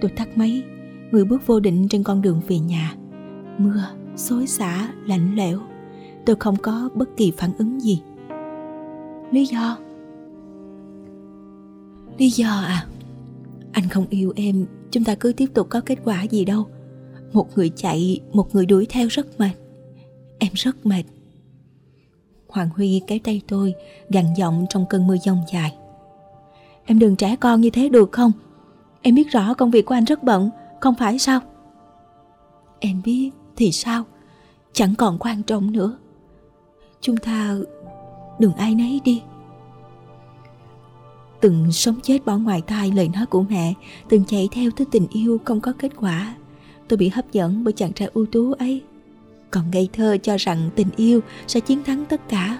Tôi 0.00 0.10
thắt 0.16 0.28
máy 0.38 0.62
Người 1.10 1.24
bước 1.24 1.46
vô 1.46 1.60
định 1.60 1.88
trên 1.88 2.02
con 2.02 2.22
đường 2.22 2.40
về 2.48 2.58
nhà. 2.58 2.94
Mưa, 3.58 3.84
xối 4.16 4.46
xả, 4.46 4.88
lạnh 5.06 5.34
lẽo. 5.36 5.60
Tôi 6.26 6.36
không 6.36 6.56
có 6.56 6.90
bất 6.94 7.08
kỳ 7.16 7.32
phản 7.36 7.50
ứng 7.58 7.80
gì. 7.80 8.02
Lý 9.30 9.46
do? 9.46 9.78
Lý 12.18 12.30
do 12.30 12.48
à? 12.48 12.86
Anh 13.72 13.88
không 13.88 14.06
yêu 14.10 14.32
em 14.36 14.66
Chúng 14.90 15.04
ta 15.04 15.14
cứ 15.14 15.32
tiếp 15.32 15.46
tục 15.54 15.66
có 15.70 15.80
kết 15.80 15.98
quả 16.04 16.22
gì 16.22 16.44
đâu. 16.44 16.66
Một 17.32 17.56
người 17.56 17.70
chạy, 17.76 18.20
một 18.32 18.54
người 18.54 18.66
đuổi 18.66 18.86
theo 18.88 19.08
rất 19.08 19.40
mệt. 19.40 19.52
Em 20.38 20.50
rất 20.54 20.86
mệt. 20.86 21.02
Hoàng 22.48 22.68
Huy 22.76 23.00
kéo 23.06 23.18
tay 23.24 23.40
tôi, 23.48 23.74
gằn 24.08 24.24
giọng 24.36 24.66
trong 24.70 24.86
cơn 24.86 25.06
mưa 25.06 25.16
giông 25.22 25.38
dài. 25.52 25.74
Em 26.84 26.98
đừng 26.98 27.16
trẻ 27.16 27.36
con 27.36 27.60
như 27.60 27.70
thế 27.70 27.88
được 27.88 28.12
không? 28.12 28.32
Em 29.02 29.14
biết 29.14 29.30
rõ 29.30 29.54
công 29.54 29.70
việc 29.70 29.86
của 29.86 29.94
anh 29.94 30.04
rất 30.04 30.22
bận, 30.22 30.50
Không 30.80 30.94
phải 30.94 31.18
sao? 31.18 31.40
Em 32.80 33.02
biết, 33.04 33.30
thì 33.56 33.72
sao? 33.72 34.04
Chẳng 34.72 34.94
còn 34.94 35.18
quan 35.18 35.42
trọng 35.42 35.72
nữa. 35.72 35.98
Chúng 37.00 37.16
ta 37.16 37.56
đừng 38.38 38.54
ai 38.54 38.74
nấy 38.74 39.00
đi. 39.04 39.22
Từng 41.40 41.72
sống 41.72 42.00
chết 42.02 42.26
bỏ 42.26 42.36
ngoài 42.36 42.62
tai 42.66 42.92
lời 42.92 43.08
nói 43.08 43.26
của 43.26 43.42
mẹ, 43.42 43.74
Từng 44.08 44.24
chạy 44.24 44.48
theo 44.52 44.70
thứ 44.76 44.84
tình 44.90 45.06
yêu 45.10 45.38
không 45.44 45.60
có 45.60 45.72
kết 45.78 45.92
quả. 45.96 46.36
Tôi 46.88 46.96
bị 46.96 47.08
hấp 47.08 47.32
dẫn 47.32 47.64
bởi 47.64 47.72
chàng 47.72 47.92
trai 47.92 48.10
ưu 48.14 48.26
tú 48.26 48.52
ấy. 48.52 48.82
Còn 49.50 49.70
ngây 49.70 49.88
thơ 49.92 50.16
cho 50.22 50.36
rằng 50.36 50.70
tình 50.76 50.88
yêu 50.96 51.20
sẽ 51.46 51.60
chiến 51.60 51.84
thắng 51.84 52.04
tất 52.04 52.28
cả. 52.28 52.58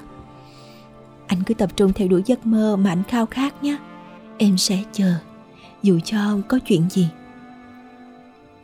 Anh 1.27 1.43
cứ 1.43 1.55
tập 1.55 1.77
trung 1.77 1.93
theo 1.93 2.09
đuổi 2.09 2.23
giấc 2.27 2.47
mơ 2.47 2.77
mà 2.77 2.91
anh 2.91 3.03
khao 3.09 3.27
khát 3.27 3.65
nhé. 3.65 3.77
Em 4.39 4.59
sẽ 4.59 4.83
chờ 4.93 5.15
Dù 5.83 6.01
cho 6.05 6.39
có 6.49 6.59
chuyện 6.59 6.83
gì. 6.91 7.09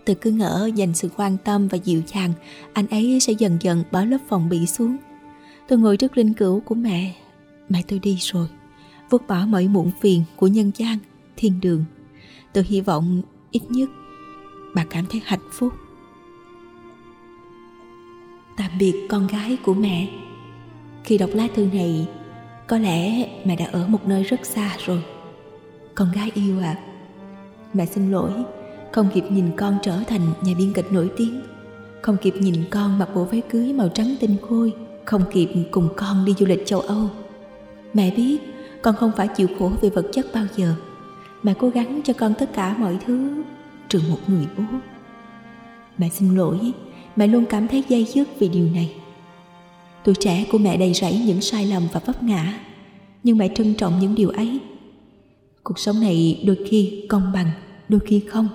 Tôi 0.04 0.16
cứ 0.20 0.30
ngỡ 0.30 0.70
dành 0.74 0.94
sự 0.94 1.08
quan 1.16 1.36
tâm 1.44 1.68
và 1.68 1.78
dịu 1.84 2.02
dàng 2.14 2.32
Anh 2.72 2.86
ấy 2.86 3.20
sẽ 3.20 3.32
dần 3.32 3.58
dần 3.60 3.84
bỏ 3.90 4.04
lớp 4.04 4.18
phòng 4.28 4.48
bị 4.48 4.66
xuống. 4.66 4.96
Tôi 5.68 5.78
ngồi 5.78 5.96
trước 5.96 6.16
linh 6.16 6.34
cữu 6.34 6.60
của 6.60 6.74
mẹ. 6.74 7.14
Mẹ 7.68 7.82
tôi 7.88 7.98
đi 7.98 8.16
rồi. 8.20 8.48
Vứt 9.10 9.26
bỏ 9.28 9.46
mọi 9.46 9.68
muộn 9.68 9.90
phiền 10.00 10.24
của 10.36 10.46
nhân 10.46 10.70
gian, 10.76 10.98
thiên 11.36 11.60
đường. 11.60 11.84
Tôi 12.52 12.64
hy 12.64 12.80
vọng 12.80 13.22
ít 13.50 13.62
nhất 13.70 13.88
bà 14.74 14.84
cảm 14.84 15.04
thấy 15.10 15.20
hạnh 15.24 15.48
phúc. 15.52 15.72
Tạm 18.56 18.70
biệt 18.78 19.06
con 19.08 19.26
gái 19.26 19.56
của 19.64 19.74
mẹ. 19.74 20.08
Khi 21.04 21.18
đọc 21.18 21.30
lá 21.32 21.48
thư 21.54 21.66
này, 21.72 22.06
có 22.66 22.78
lẽ 22.78 23.28
mẹ 23.44 23.56
đã 23.56 23.66
ở 23.72 23.86
một 23.86 24.06
nơi 24.06 24.22
rất 24.22 24.46
xa 24.46 24.76
rồi. 24.86 25.02
Con 25.94 26.08
gái 26.14 26.30
yêu 26.34 26.60
à, 26.62 26.76
mẹ 27.74 27.86
xin 27.86 28.10
lỗi, 28.10 28.32
không 28.92 29.08
kịp 29.14 29.24
nhìn 29.30 29.50
con 29.56 29.78
trở 29.82 29.98
thành 30.06 30.20
nhà 30.42 30.54
biên 30.58 30.72
kịch 30.72 30.92
nổi 30.92 31.10
tiếng, 31.16 31.42
không 32.02 32.16
kịp 32.22 32.34
nhìn 32.40 32.54
con 32.70 32.98
mặc 32.98 33.08
bộ 33.14 33.24
váy 33.24 33.40
cưới 33.40 33.72
màu 33.72 33.88
trắng 33.88 34.14
tinh 34.20 34.36
khôi, 34.48 34.72
không 35.04 35.22
kịp 35.32 35.48
cùng 35.70 35.88
con 35.96 36.24
đi 36.24 36.34
du 36.38 36.46
lịch 36.46 36.66
châu 36.66 36.80
Âu. 36.80 37.10
Mẹ 37.94 38.10
biết 38.16 38.38
con 38.82 38.96
không 38.96 39.12
phải 39.16 39.28
chịu 39.28 39.48
khổ 39.58 39.72
về 39.80 39.90
vật 39.90 40.06
chất 40.12 40.26
bao 40.34 40.44
giờ 40.56 40.74
Mẹ 41.42 41.54
cố 41.58 41.68
gắng 41.68 42.00
cho 42.04 42.12
con 42.12 42.34
tất 42.38 42.50
cả 42.54 42.74
mọi 42.78 42.98
thứ 43.06 43.42
Trừ 43.88 44.00
một 44.10 44.18
người 44.26 44.46
bố 44.58 44.64
Mẹ 45.98 46.08
xin 46.08 46.34
lỗi 46.34 46.72
Mẹ 47.16 47.26
luôn 47.26 47.44
cảm 47.46 47.68
thấy 47.68 47.84
dây 47.88 48.04
dứt 48.04 48.28
vì 48.38 48.48
điều 48.48 48.70
này. 48.74 48.94
Tuổi 50.04 50.14
trẻ 50.14 50.44
của 50.52 50.58
mẹ 50.58 50.76
đầy 50.76 50.94
rẫy 50.94 51.22
những 51.26 51.40
sai 51.40 51.66
lầm 51.66 51.82
và 51.92 52.00
vấp 52.06 52.22
ngã, 52.22 52.60
Nhưng 53.24 53.38
mẹ 53.38 53.48
trân 53.54 53.74
trọng 53.74 53.98
những 54.00 54.14
điều 54.14 54.28
ấy. 54.28 54.60
Cuộc 55.62 55.78
sống 55.78 56.00
này 56.00 56.42
đôi 56.46 56.58
khi 56.66 57.06
công 57.08 57.32
bằng, 57.34 57.50
Đôi 57.88 58.00
khi 58.00 58.20
không. 58.28 58.48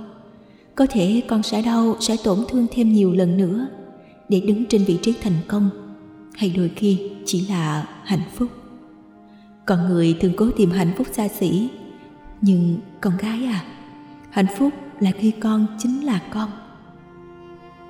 Có 0.76 0.86
thể 0.90 1.22
con 1.28 1.44
sẽ 1.44 1.62
đau, 1.62 1.96
Sẽ 2.00 2.16
tổn 2.24 2.40
thương 2.50 2.68
thêm 2.72 2.94
nhiều 2.94 3.14
lần 3.14 3.38
nữa 3.38 3.68
Để 4.30 4.40
đứng 4.40 4.66
trên 4.66 4.84
vị 4.84 4.98
trí 5.02 5.14
thành 5.22 5.38
công, 5.48 5.70
Hay 6.36 6.54
đôi 6.56 6.72
khi 6.76 7.00
chỉ 7.26 7.48
là 7.50 7.88
hạnh 8.04 8.24
phúc. 8.36 8.48
Con 9.66 9.88
người 9.88 10.18
thường 10.20 10.34
cố 10.38 10.50
tìm 10.58 10.72
hạnh 10.72 10.92
phúc 10.98 11.08
xa 11.12 11.28
xỉ, 11.28 11.70
nhưng 12.42 12.78
con 13.02 13.18
gái 13.18 13.46
à 13.46 13.66
hạnh 14.38 14.46
phúc 14.58 14.74
là 15.00 15.12
khi 15.12 15.32
con 15.32 15.66
chính 15.78 16.06
là 16.06 16.22
con 16.34 16.50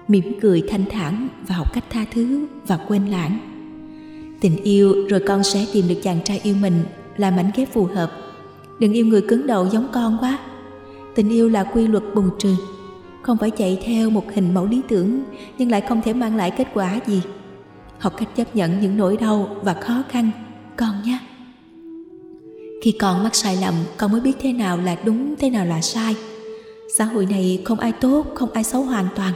mỉm 0.07 0.39
cười 0.41 0.63
thanh 0.67 0.85
thản 0.91 1.27
và 1.47 1.55
học 1.55 1.73
cách 1.73 1.83
tha 1.89 2.05
thứ 2.11 2.45
và 2.67 2.77
quên 2.87 3.05
lãng. 3.05 3.37
Tình 4.41 4.63
yêu 4.63 5.07
rồi 5.09 5.19
con 5.27 5.43
sẽ 5.43 5.65
tìm 5.73 5.87
được 5.87 5.95
chàng 6.03 6.19
trai 6.23 6.39
yêu 6.43 6.55
mình 6.61 6.83
là 7.17 7.31
mảnh 7.31 7.51
ghép 7.55 7.73
phù 7.73 7.85
hợp. 7.85 8.11
Đừng 8.79 8.93
yêu 8.93 9.05
người 9.05 9.21
cứng 9.21 9.47
đầu 9.47 9.67
giống 9.71 9.87
con 9.93 10.17
quá. 10.21 10.39
Tình 11.15 11.29
yêu 11.29 11.49
là 11.49 11.63
quy 11.63 11.87
luật 11.87 12.03
bùng 12.15 12.29
trừ. 12.39 12.55
Không 13.21 13.37
phải 13.37 13.51
chạy 13.51 13.79
theo 13.85 14.09
một 14.09 14.23
hình 14.33 14.53
mẫu 14.53 14.65
lý 14.65 14.81
tưởng, 14.87 15.23
nhưng 15.57 15.71
lại 15.71 15.81
không 15.81 16.01
thể 16.01 16.13
mang 16.13 16.35
lại 16.35 16.51
kết 16.51 16.67
quả 16.73 16.99
gì. 17.07 17.21
Học 17.99 18.13
cách 18.17 18.35
chấp 18.35 18.55
nhận 18.55 18.81
những 18.81 18.97
nỗi 18.97 19.17
đau 19.17 19.57
và 19.61 19.73
khó 19.73 20.03
khăn, 20.09 20.31
con 20.77 20.91
nhé. 21.05 21.19
Khi 22.83 22.91
con 22.91 23.23
mắc 23.23 23.35
sai 23.35 23.57
lầm, 23.61 23.73
con 23.97 24.11
mới 24.11 24.21
biết 24.21 24.33
thế 24.39 24.53
nào 24.53 24.77
là 24.77 24.95
đúng, 25.05 25.35
thế 25.39 25.49
nào 25.49 25.65
là 25.65 25.81
sai. 25.81 26.15
Xã 26.97 27.05
hội 27.05 27.25
này 27.25 27.61
không 27.65 27.79
ai 27.79 27.91
tốt, 27.91 28.25
không 28.35 28.51
ai 28.51 28.63
xấu 28.63 28.81
hoàn 28.81 29.07
toàn 29.15 29.33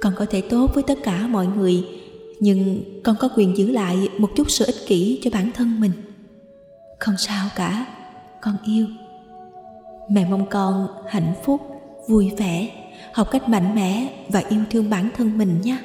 con 0.00 0.12
có 0.16 0.26
thể 0.30 0.40
tốt 0.40 0.70
với 0.74 0.82
tất 0.82 0.98
cả 1.02 1.26
mọi 1.26 1.46
người, 1.46 1.84
nhưng 2.40 2.82
con 3.04 3.16
có 3.20 3.28
quyền 3.36 3.56
giữ 3.56 3.70
lại 3.70 4.08
một 4.18 4.30
chút 4.36 4.50
sự 4.50 4.64
ích 4.66 4.86
kỷ 4.86 5.20
cho 5.22 5.30
bản 5.30 5.50
thân 5.54 5.80
mình. 5.80 5.92
Không 6.98 7.16
sao 7.18 7.48
cả, 7.56 7.86
con 8.42 8.56
yêu. 8.64 8.86
Mẹ 10.10 10.26
mong 10.30 10.46
con 10.50 10.86
hạnh 11.08 11.34
phúc, 11.44 11.60
vui 12.08 12.30
vẻ, 12.38 12.70
học 13.14 13.28
cách 13.30 13.48
mạnh 13.48 13.74
mẽ 13.74 14.24
và 14.28 14.42
yêu 14.48 14.60
thương 14.70 14.90
bản 14.90 15.08
thân 15.16 15.38
mình 15.38 15.60
nhé 15.62 15.78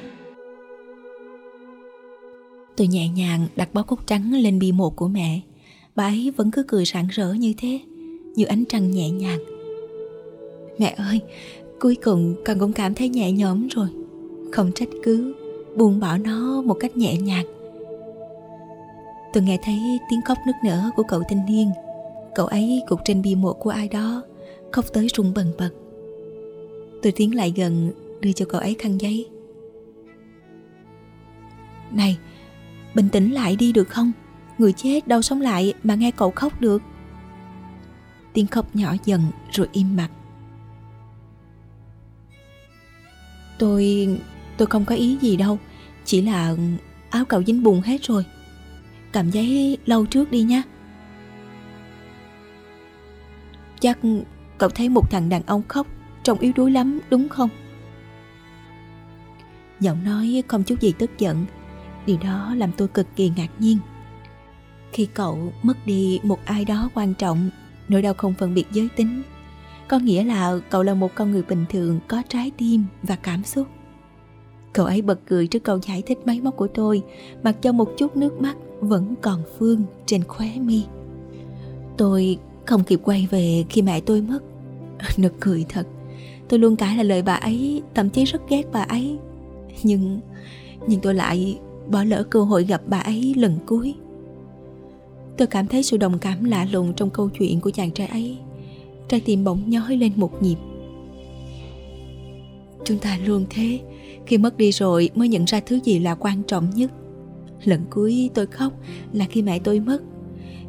tôi 2.78 2.88
nhẹ 2.88 3.10
nhàng 3.10 3.48
đặt 3.56 3.74
bó 3.74 3.84
cúc 3.84 4.08
trắng 4.08 4.34
lên 4.34 4.60
bi 4.60 4.72
mộ 4.72 4.90
của 4.90 5.08
mẹ. 5.08 5.42
Bà 5.96 6.04
ấy 6.04 6.34
vẫn 6.38 6.52
cứ 6.52 6.64
cười 6.68 6.86
rạng 6.86 7.08
rỡ 7.08 7.34
như 7.34 7.54
thế, 7.58 7.80
như 8.36 8.46
ánh 8.46 8.64
trăng 8.70 8.92
nhẹ 8.92 9.10
nhàng. 9.10 9.40
Mẹ 10.78 10.96
ơi, 10.98 11.22
cuối 11.80 11.96
cùng 12.04 12.36
con 12.46 12.60
cũng 12.60 12.74
cảm 12.74 12.94
thấy 12.94 13.10
nhẹ 13.10 13.32
nhõm 13.32 13.68
rồi 13.68 13.88
không 14.52 14.72
trách 14.76 14.90
cứ, 15.04 15.36
buông 15.76 16.00
bỏ 16.00 16.18
nó 16.18 16.62
một 16.62 16.74
cách 16.74 16.98
nhẹ 16.98 17.18
nhàng. 17.18 17.46
Tôi 19.34 19.44
nghe 19.44 19.58
thấy 19.64 20.00
tiếng 20.10 20.22
khóc 20.22 20.38
nức 20.48 20.56
nở 20.64 20.90
của 20.96 21.04
cậu 21.04 21.24
thanh 21.30 21.46
niên. 21.46 21.72
Cậu 22.36 22.46
ấy 22.46 22.82
gục 22.88 23.00
trên 23.06 23.22
bia 23.22 23.36
mộ 23.36 23.54
của 23.54 23.70
ai 23.70 23.88
đó, 23.88 24.24
khóc 24.72 24.86
tới 24.94 25.08
rung 25.16 25.34
bần 25.34 25.52
bật. 25.58 25.70
Tôi 27.02 27.12
tiến 27.12 27.36
lại 27.36 27.54
gần, 27.56 27.92
đưa 28.22 28.32
cho 28.32 28.46
cậu 28.50 28.62
ấy 28.62 28.76
khăn 28.80 29.02
giấy. 29.02 29.30
Này, 31.92 32.18
bình 32.96 33.10
tĩnh 33.10 33.32
lại 33.32 33.56
đi 33.56 33.72
được 33.72 33.90
không? 33.90 34.12
Người 34.58 34.74
chết 34.74 35.08
đâu 35.08 35.22
sống 35.22 35.42
lại 35.42 35.74
mà 35.84 35.96
nghe 35.96 36.12
cậu 36.12 36.32
khóc 36.32 36.62
được. 36.62 36.82
Tiếng 38.34 38.48
khóc 38.48 38.76
nhỏ 38.76 38.96
dần 39.06 39.22
rồi 39.52 39.68
im 39.72 39.96
mặt. 39.96 40.10
Tôi 43.60 44.08
tôi 44.58 44.66
không 44.66 44.86
có 44.86 44.96
ý 44.96 45.18
gì 45.22 45.36
đâu. 45.36 45.60
Chỉ 46.06 46.22
là 46.22 46.50
ừ, 46.50 46.58
áo 47.10 47.26
cậu 47.26 47.44
dính 47.44 47.64
bùn 47.64 47.82
hết 47.82 48.04
rồi. 48.04 48.26
Cầm 49.12 49.30
giấy 49.30 49.78
lâu 49.86 50.06
trước 50.06 50.32
đi 50.32 50.42
nhé 50.42 50.62
Chắc 53.80 54.00
cậu 54.58 54.70
thấy 54.70 54.90
một 54.90 55.12
thằng 55.12 55.30
đàn 55.30 55.42
ông 55.46 55.62
khóc, 55.68 55.88
Trông 56.24 56.40
yếu 56.40 56.52
đuối 56.56 56.72
lắm, 56.72 57.00
đúng 57.10 57.30
không? 57.30 57.50
Giọng 59.80 60.04
nói 60.04 60.44
không 60.48 60.64
chút 60.64 60.82
gì 60.82 60.94
tức 61.00 61.12
giận. 61.18 61.46
Điều 62.06 62.18
đó 62.24 62.56
làm 62.56 62.72
tôi 62.72 62.88
cực 62.88 63.08
kỳ 63.16 63.32
ngạc 63.36 63.50
nhiên. 63.60 63.78
Khi 64.92 65.08
cậu 65.14 65.54
mất 65.64 65.86
đi 65.86 66.20
một 66.24 66.40
ai 66.46 66.66
đó 66.66 66.90
quan 66.94 67.14
trọng, 67.14 67.50
nỗi 67.88 68.02
đau 68.02 68.14
không 68.14 68.34
phân 68.34 68.54
biệt 68.54 68.66
giới 68.72 68.90
tính, 68.96 69.22
có 69.88 70.00
nghĩa 70.00 70.24
là 70.24 70.54
cậu 70.70 70.84
là 70.84 70.94
một 70.94 71.16
con 71.16 71.32
người 71.32 71.44
bình 71.44 71.66
thường 71.70 72.00
có 72.08 72.22
trái 72.30 72.52
tim 72.58 72.86
và 73.04 73.16
cảm 73.16 73.44
xúc 73.44 73.68
cậu 74.76 74.86
ấy 74.86 75.02
bật 75.02 75.20
cười 75.26 75.48
trước 75.48 75.64
câu 75.64 75.80
giải 75.88 76.04
thích 76.06 76.18
máy 76.26 76.42
móc 76.42 76.56
của 76.56 76.68
tôi, 76.68 77.02
mặc 77.44 77.56
cho 77.62 77.72
một 77.72 77.98
chút 77.98 78.18
nước 78.18 78.42
mắt 78.42 78.58
vẫn 78.80 79.16
còn 79.22 79.44
phương 79.58 79.84
trên 80.06 80.24
khóe 80.24 80.48
mi. 80.60 80.84
Tôi 81.98 82.38
không 82.66 82.84
kịp 82.84 83.00
quay 83.04 83.28
về 83.32 83.66
khi 83.70 83.82
mẹ 83.82 84.02
tôi 84.02 84.22
mất. 84.22 84.40
Nực 85.18 85.34
cười 85.40 85.66
thật. 85.70 85.88
Tôi 86.48 86.60
luôn 86.60 86.76
cãi 86.76 86.98
là 86.98 87.04
lời 87.04 87.22
bà 87.22 87.34
ấy, 87.34 87.82
thậm 87.94 88.10
chí 88.10 88.24
rất 88.24 88.50
ghét 88.50 88.64
bà 88.74 88.82
ấy. 88.82 89.18
Nhưng 89.84 90.20
nhưng 90.88 91.02
tôi 91.02 91.14
lại 91.14 91.60
bỏ 91.88 92.04
lỡ 92.04 92.24
cơ 92.24 92.44
hội 92.44 92.64
gặp 92.64 92.82
bà 92.86 93.00
ấy 93.00 93.34
lần 93.38 93.58
cuối. 93.66 93.94
Tôi 95.38 95.48
cảm 95.48 95.68
thấy 95.68 95.84
sự 95.84 95.98
đồng 95.98 96.20
cảm 96.20 96.44
lạ 96.44 96.68
lùng 96.72 96.94
trong 96.94 97.10
câu 97.10 97.30
chuyện 97.40 97.62
của 97.62 97.72
chàng 97.72 97.92
trai 97.92 98.08
ấy. 98.08 98.38
Trái 99.08 99.22
tim 99.26 99.44
bỗng 99.44 99.70
nhói 99.70 99.98
lên 99.98 100.12
một 100.16 100.44
nhịp. 100.44 100.58
Chúng 102.86 102.98
ta 102.98 103.18
luôn 103.26 103.46
thế 103.50 103.80
khi 104.26 104.38
mất 104.38 104.58
đi 104.58 104.72
rồi 104.72 105.10
mới 105.16 105.28
nhận 105.28 105.46
ra 105.46 105.60
thứ 105.66 105.80
gì 105.84 106.00
là 106.00 106.16
quan 106.16 106.44
trọng 106.44 106.70
nhất. 106.70 106.92
Lần 107.64 107.82
cuối 107.90 108.30
tôi 108.34 108.46
khóc 108.46 108.74
là 109.14 109.26
khi 109.30 109.42
mẹ 109.42 109.60
tôi 109.60 109.80
mất. 109.80 110.02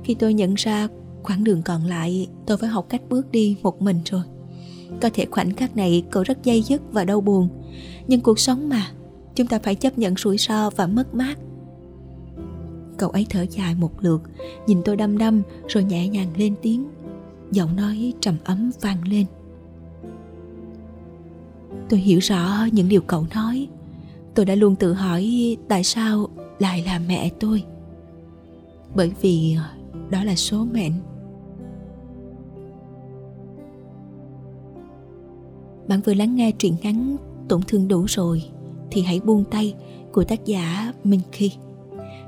Khi 0.04 0.14
tôi 0.14 0.34
nhận 0.34 0.54
ra 0.54 0.88
quãng 1.22 1.44
đường 1.44 1.62
còn 1.62 1.84
lại, 1.84 2.28
tôi 2.46 2.56
phải 2.56 2.68
học 2.68 2.86
cách 2.88 3.02
bước 3.08 3.30
đi 3.30 3.56
một 3.62 3.82
mình 3.82 4.00
rồi. 4.04 4.22
Có 5.00 5.10
thể 5.14 5.26
khoảnh 5.30 5.54
khắc 5.54 5.76
này 5.76 6.02
cậu 6.10 6.22
rất 6.22 6.44
dây 6.44 6.62
dứt 6.62 6.82
và 6.92 7.04
đau 7.04 7.20
buồn, 7.20 7.48
nhưng 8.08 8.20
cuộc 8.20 8.38
sống 8.38 8.68
mà, 8.68 8.86
chúng 9.34 9.46
ta 9.46 9.58
phải 9.58 9.74
chấp 9.74 9.98
nhận 9.98 10.14
rủi 10.16 10.38
ro 10.38 10.70
và 10.70 10.86
mất 10.86 11.14
mát. 11.14 11.38
Cậu 12.96 13.10
ấy 13.10 13.26
thở 13.30 13.46
dài 13.50 13.74
một 13.74 14.04
lượt, 14.04 14.22
nhìn 14.66 14.82
tôi 14.84 14.96
đăm 14.96 15.18
đăm 15.18 15.42
rồi 15.68 15.84
nhẹ 15.84 16.08
nhàng 16.08 16.28
lên 16.36 16.54
tiếng. 16.62 16.86
Giọng 17.52 17.76
nói 17.76 18.12
trầm 18.20 18.36
ấm 18.44 18.70
vang 18.80 19.08
lên 19.08 19.26
tôi 21.88 22.00
hiểu 22.00 22.18
rõ 22.18 22.66
những 22.72 22.88
điều 22.88 23.00
cậu 23.00 23.26
nói 23.34 23.68
tôi 24.34 24.46
đã 24.46 24.54
luôn 24.54 24.76
tự 24.76 24.92
hỏi 24.92 25.56
tại 25.68 25.84
sao 25.84 26.28
lại 26.58 26.82
là 26.86 26.98
mẹ 26.98 27.30
tôi 27.40 27.62
bởi 28.94 29.12
vì 29.20 29.56
đó 30.10 30.24
là 30.24 30.34
số 30.34 30.64
mệnh 30.72 30.92
bạn 35.88 36.00
vừa 36.00 36.14
lắng 36.14 36.36
nghe 36.36 36.52
truyện 36.52 36.76
ngắn 36.82 37.16
tổn 37.48 37.60
thương 37.62 37.88
đủ 37.88 38.04
rồi, 38.08 38.42
thì 38.90 39.02
hãy 39.02 39.20
buông 39.20 39.44
tay 39.50 39.74
của 40.12 40.24
tác 40.24 40.44
giả 40.44 40.92
Minh 41.04 41.20
Khi. 41.32 41.52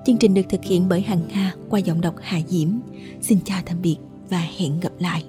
Chương 0.06 0.16
trình 0.16 0.34
được 0.34 0.42
thực 0.48 0.64
hiện 0.64 0.88
bởi 0.88 1.00
Hằng 1.00 1.28
Nga 1.28 1.54
qua 1.68 1.80
giọng 1.80 2.00
đọc 2.00 2.14
Hà 2.20 2.40
Diễm. 2.48 2.68
Xin 3.20 3.38
chào 3.44 3.62
tạm 3.66 3.76
biệt 3.82 3.96
và 4.30 4.46
hẹn 4.58 4.80
gặp 4.80 4.92
lại. 4.98 5.24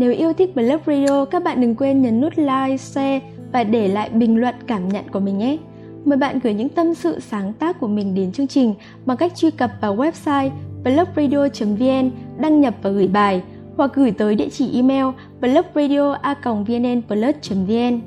Nếu 0.00 0.12
yêu 0.12 0.32
thích 0.32 0.54
Blog 0.54 0.80
Radio, 0.86 1.24
các 1.24 1.42
bạn 1.42 1.60
đừng 1.60 1.74
quên 1.74 2.02
nhấn 2.02 2.20
nút 2.20 2.32
like, 2.36 2.76
share 2.76 3.20
và 3.52 3.64
để 3.64 3.88
lại 3.88 4.10
bình 4.10 4.40
luận 4.40 4.54
cảm 4.66 4.88
nhận 4.88 5.08
của 5.08 5.20
mình 5.20 5.38
nhé. 5.38 5.56
Mời 6.04 6.18
bạn 6.18 6.38
gửi 6.42 6.54
những 6.54 6.68
tâm 6.68 6.94
sự 6.94 7.20
sáng 7.20 7.52
tác 7.52 7.80
của 7.80 7.88
mình 7.88 8.14
đến 8.14 8.32
chương 8.32 8.46
trình 8.46 8.74
bằng 9.06 9.16
cách 9.16 9.32
truy 9.36 9.50
cập 9.50 9.70
vào 9.80 9.96
website 9.96 10.50
blogradio.vn, 10.84 12.10
đăng 12.38 12.60
nhập 12.60 12.74
và 12.82 12.90
gửi 12.90 13.08
bài 13.08 13.42
hoặc 13.76 13.90
gửi 13.94 14.10
tới 14.10 14.34
địa 14.34 14.48
chỉ 14.48 14.74
email 14.74 15.06
blogradio.vnnplus.vn. 15.40 18.00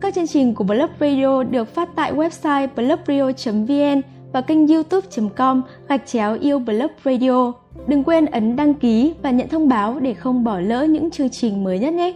Các 0.00 0.14
chương 0.14 0.26
trình 0.26 0.54
của 0.54 0.64
Blog 0.64 0.90
Radio 1.00 1.42
được 1.42 1.74
phát 1.74 1.88
tại 1.96 2.12
website 2.12 2.68
blogradio.vn 2.76 4.02
và 4.36 4.42
kênh 4.42 4.68
youtube.com 4.68 5.62
gạch 5.88 6.06
chéo 6.06 6.36
yêu 6.40 6.58
Blog 6.58 6.90
Radio. 7.04 7.52
Đừng 7.86 8.04
quên 8.04 8.26
ấn 8.26 8.56
đăng 8.56 8.74
ký 8.74 9.14
và 9.22 9.30
nhận 9.30 9.48
thông 9.48 9.68
báo 9.68 9.98
để 9.98 10.14
không 10.14 10.44
bỏ 10.44 10.58
lỡ 10.60 10.84
những 10.84 11.10
chương 11.10 11.30
trình 11.30 11.64
mới 11.64 11.78
nhất 11.78 11.94
nhé. 11.94 12.14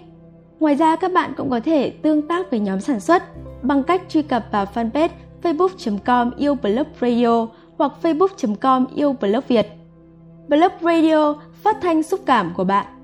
Ngoài 0.61 0.75
ra, 0.75 0.97
các 0.97 1.13
bạn 1.13 1.33
cũng 1.37 1.51
có 1.51 1.61
thể 1.61 1.91
tương 1.91 2.29
tác 2.29 2.51
với 2.51 2.61
nhóm 2.61 2.81
sản 2.81 3.01
xuất 3.01 3.23
bằng 3.63 3.83
cách 3.83 4.03
truy 4.09 4.23
cập 4.23 4.47
vào 4.53 4.67
fanpage 4.75 5.09
facebook.com 5.43 6.31
yêu 6.37 6.55
blog 6.55 6.87
radio 7.01 7.47
hoặc 7.79 7.93
facebook.com 8.03 8.87
yêu 8.95 9.17
blog 9.21 9.43
Việt. 9.49 9.67
Blog 10.49 10.73
Radio, 10.81 11.35
phát 11.63 11.77
thanh 11.83 12.03
xúc 12.03 12.21
cảm 12.27 12.53
của 12.57 12.65
bạn. 12.65 13.00